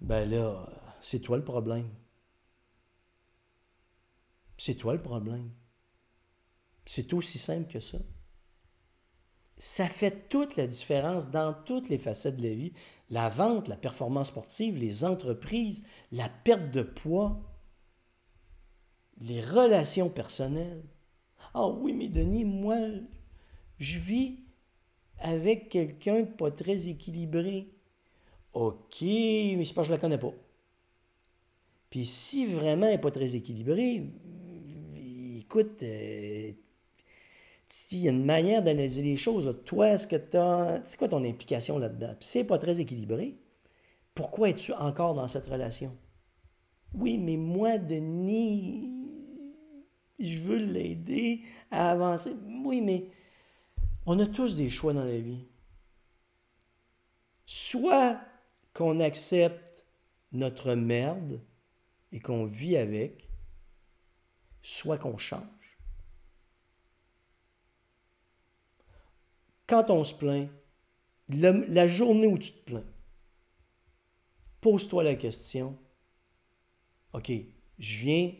Ben 0.00 0.28
là, 0.28 0.64
c'est 1.02 1.20
toi 1.20 1.36
le 1.36 1.44
problème. 1.44 1.88
C'est 4.66 4.74
toi 4.74 4.94
le 4.94 5.00
problème. 5.00 5.52
C'est 6.86 7.12
aussi 7.12 7.38
simple 7.38 7.72
que 7.72 7.78
ça. 7.78 7.98
Ça 9.58 9.88
fait 9.88 10.28
toute 10.28 10.56
la 10.56 10.66
différence 10.66 11.30
dans 11.30 11.54
toutes 11.54 11.88
les 11.88 11.98
facettes 11.98 12.36
de 12.36 12.48
la 12.48 12.54
vie. 12.56 12.72
La 13.08 13.28
vente, 13.28 13.68
la 13.68 13.76
performance 13.76 14.26
sportive, 14.26 14.76
les 14.76 15.04
entreprises, 15.04 15.84
la 16.10 16.28
perte 16.28 16.72
de 16.72 16.82
poids, 16.82 17.40
les 19.20 19.40
relations 19.40 20.10
personnelles. 20.10 20.82
Ah 21.54 21.68
oui, 21.68 21.92
mais 21.92 22.08
Denis, 22.08 22.44
moi, 22.44 22.76
je 23.78 24.00
vis 24.00 24.40
avec 25.18 25.68
quelqu'un 25.68 26.22
de 26.22 26.32
pas 26.32 26.50
très 26.50 26.88
équilibré. 26.88 27.72
OK, 28.52 29.02
mais 29.02 29.64
c'est 29.64 29.74
parce 29.74 29.86
que 29.86 29.94
je 29.94 29.96
la 29.96 30.00
connais 30.00 30.18
pas. 30.18 30.34
Puis 31.88 32.04
si 32.04 32.46
vraiment 32.46 32.86
elle 32.86 32.94
n'est 32.94 33.00
pas 33.00 33.12
très 33.12 33.36
équilibrée, 33.36 34.12
écoute, 35.46 35.82
euh, 35.84 36.52
il 37.92 37.98
y 37.98 38.08
a 38.08 38.10
une 38.10 38.24
manière 38.24 38.62
d'analyser 38.62 39.02
les 39.02 39.16
choses. 39.16 39.60
Toi, 39.64 39.90
est-ce 39.90 40.06
que 40.06 40.16
tu 40.16 40.36
as. 40.36 40.82
C'est 40.84 40.98
quoi 40.98 41.08
ton 41.08 41.24
implication 41.24 41.78
là-dedans? 41.78 42.14
Puis 42.18 42.28
si 42.28 42.44
pas 42.44 42.58
très 42.58 42.80
équilibré, 42.80 43.36
pourquoi 44.14 44.50
es-tu 44.50 44.72
encore 44.72 45.14
dans 45.14 45.26
cette 45.26 45.46
relation? 45.46 45.96
Oui, 46.94 47.18
mais 47.18 47.36
moi, 47.36 47.78
Denis, 47.78 48.90
je 50.18 50.38
veux 50.38 50.56
l'aider 50.56 51.42
à 51.70 51.90
avancer. 51.92 52.32
Oui, 52.64 52.80
mais 52.80 53.08
on 54.06 54.18
a 54.18 54.26
tous 54.26 54.56
des 54.56 54.70
choix 54.70 54.92
dans 54.92 55.04
la 55.04 55.18
vie. 55.18 55.44
Soit 57.44 58.20
qu'on 58.74 59.00
accepte 59.00 59.86
notre 60.32 60.74
merde 60.74 61.40
et 62.12 62.20
qu'on 62.20 62.44
vit 62.44 62.76
avec, 62.76 63.25
soit 64.66 64.98
qu'on 64.98 65.16
change. 65.16 65.78
Quand 69.68 69.90
on 69.90 70.02
se 70.02 70.12
plaint, 70.12 70.50
la, 71.28 71.86
journée 71.86 72.26
où 72.26 72.36
tu 72.36 72.50
te 72.50 72.64
plains, 72.64 72.84
pose-toi 74.60 75.04
la 75.04 75.14
question, 75.14 75.78
OK, 77.12 77.30
je 77.78 77.98
viens 77.98 78.32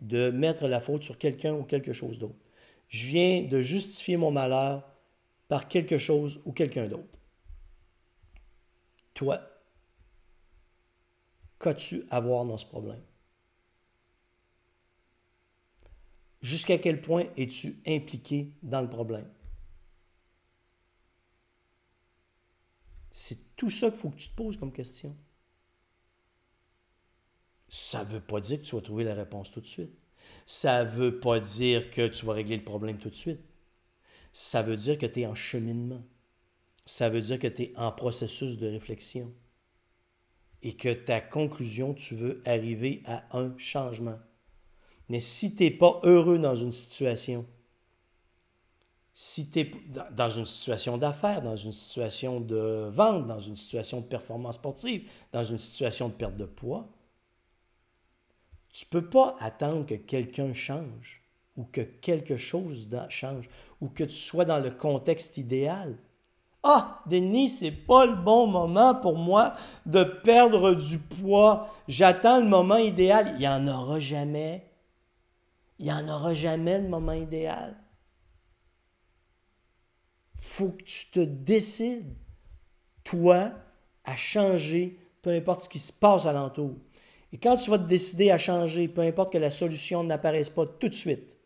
de 0.00 0.30
mettre 0.30 0.68
la 0.68 0.80
faute 0.80 1.02
sur 1.02 1.18
quelqu'un 1.18 1.52
ou 1.52 1.64
quelque 1.64 1.92
chose 1.92 2.18
d'autre. 2.18 2.38
Je 2.88 3.06
viens 3.06 3.42
de 3.42 3.60
justifier 3.60 4.16
mon 4.16 4.30
malheur 4.30 4.88
par 5.48 5.68
quelque 5.68 5.98
chose 5.98 6.40
ou 6.46 6.52
quelqu'un 6.52 6.88
d'autre. 6.88 7.18
Toi, 9.12 9.42
qu'as-tu 11.60 12.04
à 12.08 12.20
voir 12.20 12.46
dans 12.46 12.56
ce 12.56 12.64
problème? 12.64 13.02
Jusqu'à 16.40 16.78
quel 16.78 17.00
point 17.00 17.24
es-tu 17.36 17.80
impliqué 17.86 18.52
dans 18.62 18.80
le 18.80 18.88
problème? 18.88 19.28
C'est 23.10 23.56
tout 23.56 23.70
ça 23.70 23.90
qu'il 23.90 23.98
faut 23.98 24.10
que 24.10 24.16
tu 24.16 24.28
te 24.28 24.36
poses 24.36 24.56
comme 24.56 24.72
question. 24.72 25.16
Ça 27.68 28.04
ne 28.04 28.08
veut 28.08 28.20
pas 28.20 28.40
dire 28.40 28.58
que 28.58 28.66
tu 28.66 28.76
vas 28.76 28.82
trouver 28.82 29.04
la 29.04 29.14
réponse 29.14 29.50
tout 29.50 29.60
de 29.60 29.66
suite. 29.66 29.90
Ça 30.46 30.84
ne 30.84 30.90
veut 30.90 31.18
pas 31.18 31.40
dire 31.40 31.90
que 31.90 32.06
tu 32.06 32.24
vas 32.24 32.34
régler 32.34 32.56
le 32.56 32.64
problème 32.64 32.98
tout 32.98 33.10
de 33.10 33.14
suite 33.14 33.40
ça 34.32 34.62
veut 34.62 34.76
dire 34.76 34.98
que 34.98 35.06
tu 35.06 35.20
es 35.20 35.26
en 35.26 35.34
cheminement. 35.34 36.02
Ça 36.86 37.08
veut 37.08 37.20
dire 37.20 37.40
que 37.40 37.48
tu 37.48 37.62
es 37.62 37.72
en 37.76 37.90
processus 37.92 38.56
de 38.56 38.68
réflexion. 38.68 39.34
Et 40.62 40.76
que 40.76 40.92
ta 40.92 41.20
conclusion, 41.20 41.92
tu 41.92 42.14
veux 42.14 42.40
arriver 42.46 43.02
à 43.04 43.36
un 43.36 43.56
changement. 43.58 44.18
Mais 45.08 45.20
si 45.20 45.54
tu 45.54 45.64
n'es 45.64 45.70
pas 45.70 46.00
heureux 46.02 46.38
dans 46.38 46.56
une 46.56 46.72
situation, 46.72 47.46
si 49.14 49.50
tu 49.50 49.72
dans 50.12 50.30
une 50.30 50.46
situation 50.46 50.98
d'affaires, 50.98 51.42
dans 51.42 51.56
une 51.56 51.72
situation 51.72 52.40
de 52.40 52.88
vente, 52.92 53.26
dans 53.26 53.40
une 53.40 53.56
situation 53.56 54.00
de 54.00 54.06
performance 54.06 54.56
sportive, 54.56 55.10
dans 55.32 55.44
une 55.44 55.58
situation 55.58 56.08
de 56.08 56.14
perte 56.14 56.36
de 56.36 56.44
poids, 56.44 56.88
tu 58.70 58.84
ne 58.84 58.90
peux 58.90 59.08
pas 59.08 59.34
attendre 59.40 59.86
que 59.86 59.94
quelqu'un 59.94 60.52
change 60.52 61.22
ou 61.58 61.64
que 61.64 61.80
quelque 61.80 62.36
chose 62.36 62.88
change, 63.08 63.50
ou 63.80 63.88
que 63.88 64.04
tu 64.04 64.14
sois 64.14 64.44
dans 64.44 64.60
le 64.60 64.70
contexte 64.70 65.36
idéal. 65.38 65.98
Ah, 66.62 67.00
Denis, 67.06 67.48
c'est 67.48 67.72
pas 67.72 68.06
le 68.06 68.14
bon 68.14 68.46
moment 68.46 68.94
pour 68.94 69.16
moi 69.16 69.54
de 69.84 70.04
perdre 70.04 70.74
du 70.74 70.98
poids. 70.98 71.68
J'attends 71.88 72.38
le 72.38 72.46
moment 72.46 72.76
idéal. 72.76 73.32
Il 73.34 73.38
n'y 73.40 73.48
en 73.48 73.66
aura 73.66 73.98
jamais. 73.98 74.67
Il 75.78 75.84
n'y 75.84 75.92
en 75.92 76.08
aura 76.08 76.34
jamais 76.34 76.78
le 76.78 76.88
moment 76.88 77.12
idéal. 77.12 77.76
faut 80.40 80.70
que 80.70 80.84
tu 80.84 81.10
te 81.10 81.20
décides, 81.20 82.14
toi, 83.02 83.52
à 84.04 84.14
changer, 84.14 84.98
peu 85.20 85.30
importe 85.30 85.62
ce 85.62 85.68
qui 85.68 85.80
se 85.80 85.92
passe 85.92 86.26
alentour. 86.26 86.76
Et 87.32 87.38
quand 87.38 87.56
tu 87.56 87.70
vas 87.70 87.78
te 87.78 87.88
décider 87.88 88.30
à 88.30 88.38
changer, 88.38 88.88
peu 88.88 89.02
importe 89.02 89.32
que 89.32 89.38
la 89.38 89.50
solution 89.50 90.04
n'apparaisse 90.04 90.48
pas 90.48 90.64
tout 90.64 90.88
de 90.88 90.94
suite, 90.94 91.36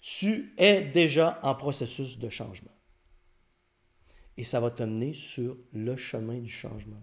tu 0.00 0.54
es 0.56 0.82
déjà 0.82 1.38
en 1.42 1.54
processus 1.54 2.18
de 2.18 2.28
changement. 2.28 2.72
Et 4.36 4.44
ça 4.44 4.60
va 4.60 4.70
t'amener 4.70 5.12
sur 5.12 5.56
le 5.72 5.96
chemin 5.96 6.38
du 6.38 6.50
changement. 6.50 7.02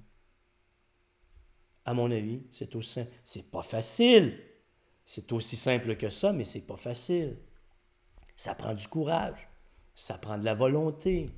À 1.85 1.93
mon 1.93 2.09
avis, 2.11 2.43
c'est 2.49 2.75
aussi 2.75 3.01
c'est 3.23 3.51
pas 3.51 3.63
facile. 3.63 4.39
C'est 5.05 5.31
aussi 5.31 5.55
simple 5.55 5.95
que 5.95 6.09
ça, 6.09 6.33
mais 6.33 6.45
c'est 6.45 6.65
pas 6.65 6.77
facile. 6.77 7.37
Ça 8.35 8.55
prend 8.55 8.73
du 8.73 8.87
courage, 8.87 9.47
ça 9.93 10.17
prend 10.17 10.37
de 10.37 10.45
la 10.45 10.53
volonté. 10.53 11.29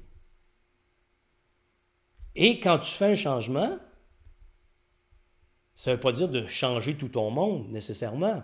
Et 2.36 2.60
quand 2.60 2.80
tu 2.80 2.92
fais 2.92 3.06
un 3.06 3.16
changement, 3.16 3.78
ça 5.74 5.92
ne 5.92 5.96
veut 5.96 6.02
pas 6.02 6.12
dire 6.12 6.30
de 6.30 6.46
changer 6.46 6.96
tout 6.96 7.10
ton 7.10 7.32
monde 7.32 7.70
nécessairement. 7.70 8.44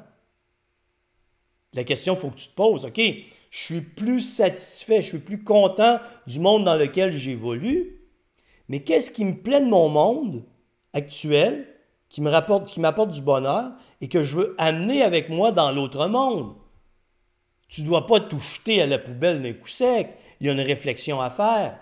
La 1.74 1.86
question, 1.86 2.16
il 2.16 2.20
faut 2.20 2.30
que 2.30 2.40
tu 2.40 2.50
te 2.50 2.56
poses, 2.56 2.84
OK, 2.84 3.00
je 3.00 3.58
suis 3.58 3.82
plus 3.82 4.20
satisfait, 4.20 5.02
je 5.02 5.08
suis 5.08 5.20
plus 5.20 5.44
content 5.44 6.00
du 6.28 6.40
monde 6.40 6.66
dans 6.66 6.76
lequel 6.76 7.12
j'évolue, 7.12 8.02
mais 8.68 8.84
qu'est-ce 8.84 9.12
qui 9.12 9.24
me 9.24 9.42
plaît 9.42 9.62
de 9.62 9.70
mon 9.70 9.88
monde 9.88 10.44
actuel, 10.92 11.68
qui 12.10 12.20
m'apporte 12.22 13.12
du 13.12 13.22
bonheur 13.22 13.72
et 14.02 14.10
que 14.10 14.24
je 14.24 14.36
veux 14.36 14.56
amener 14.58 15.02
avec 15.02 15.30
moi 15.30 15.52
dans 15.52 15.72
l'autre 15.72 16.08
monde? 16.08 16.56
Tu 17.70 17.82
ne 17.84 17.88
dois 17.88 18.06
pas 18.06 18.20
tout 18.20 18.40
jeter 18.40 18.82
à 18.82 18.88
la 18.88 19.00
poubelle 19.00 19.42
d'un 19.42 19.54
coup 19.54 19.68
sec. 19.68 20.10
Il 20.40 20.48
y 20.48 20.50
a 20.50 20.54
une 20.54 20.60
réflexion 20.60 21.22
à 21.22 21.30
faire. 21.30 21.80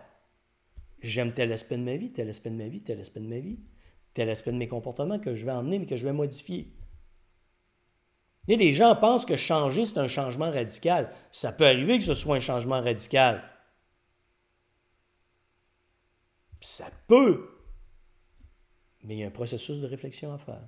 J'aime 1.02 1.34
tel 1.34 1.52
aspect 1.52 1.78
de 1.78 1.84
ma 1.84 1.96
vie, 1.96 2.12
tel 2.12 2.30
aspect 2.30 2.52
de 2.52 2.56
ma 2.56 2.68
vie, 2.68 2.84
tel 2.84 3.00
aspect 3.00 3.22
de 3.22 3.28
ma 3.28 3.40
vie, 3.40 3.60
tel 4.14 4.30
aspect 4.30 4.52
de 4.52 4.58
mes 4.58 4.68
comportements 4.68 5.18
que 5.18 5.34
je 5.34 5.46
vais 5.46 5.52
emmener, 5.52 5.80
mais 5.80 5.86
que 5.86 5.96
je 5.96 6.04
vais 6.04 6.14
modifier 6.14 6.76
les 8.58 8.74
gens 8.74 8.96
pensent 8.96 9.26
que 9.26 9.36
changer, 9.36 9.86
c'est 9.86 10.00
un 10.00 10.08
changement 10.08 10.52
radical. 10.52 11.14
Ça 11.32 11.52
peut 11.52 11.66
arriver 11.66 11.98
que 11.98 12.04
ce 12.04 12.16
soit 12.16 12.36
un 12.36 12.40
changement 12.40 12.82
radical. 12.82 13.44
Ça 16.60 16.90
peut. 17.08 17.50
Mais 19.04 19.16
il 19.16 19.20
y 19.20 19.24
a 19.24 19.28
un 19.28 19.32
processus 19.32 19.80
de 19.80 19.88
réflexion 19.88 20.34
à 20.34 20.38
faire. 20.38 20.68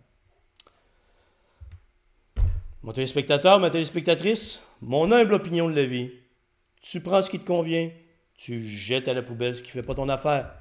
Mon 2.84 2.94
téléspectateur, 2.94 3.60
ma 3.60 3.70
téléspectatrice, 3.70 4.60
mon 4.82 5.12
humble 5.12 5.36
opinion 5.36 5.70
de 5.70 5.76
la 5.76 5.86
vie. 5.86 6.10
Tu 6.82 7.00
prends 7.00 7.22
ce 7.22 7.30
qui 7.30 7.38
te 7.38 7.46
convient, 7.46 7.92
tu 8.36 8.66
jettes 8.66 9.08
à 9.08 9.14
la 9.14 9.22
poubelle 9.22 9.54
ce 9.54 9.62
qui 9.62 9.70
ne 9.70 9.74
fait 9.74 9.84
pas 9.84 9.94
ton 9.94 10.10
affaire. 10.10 10.61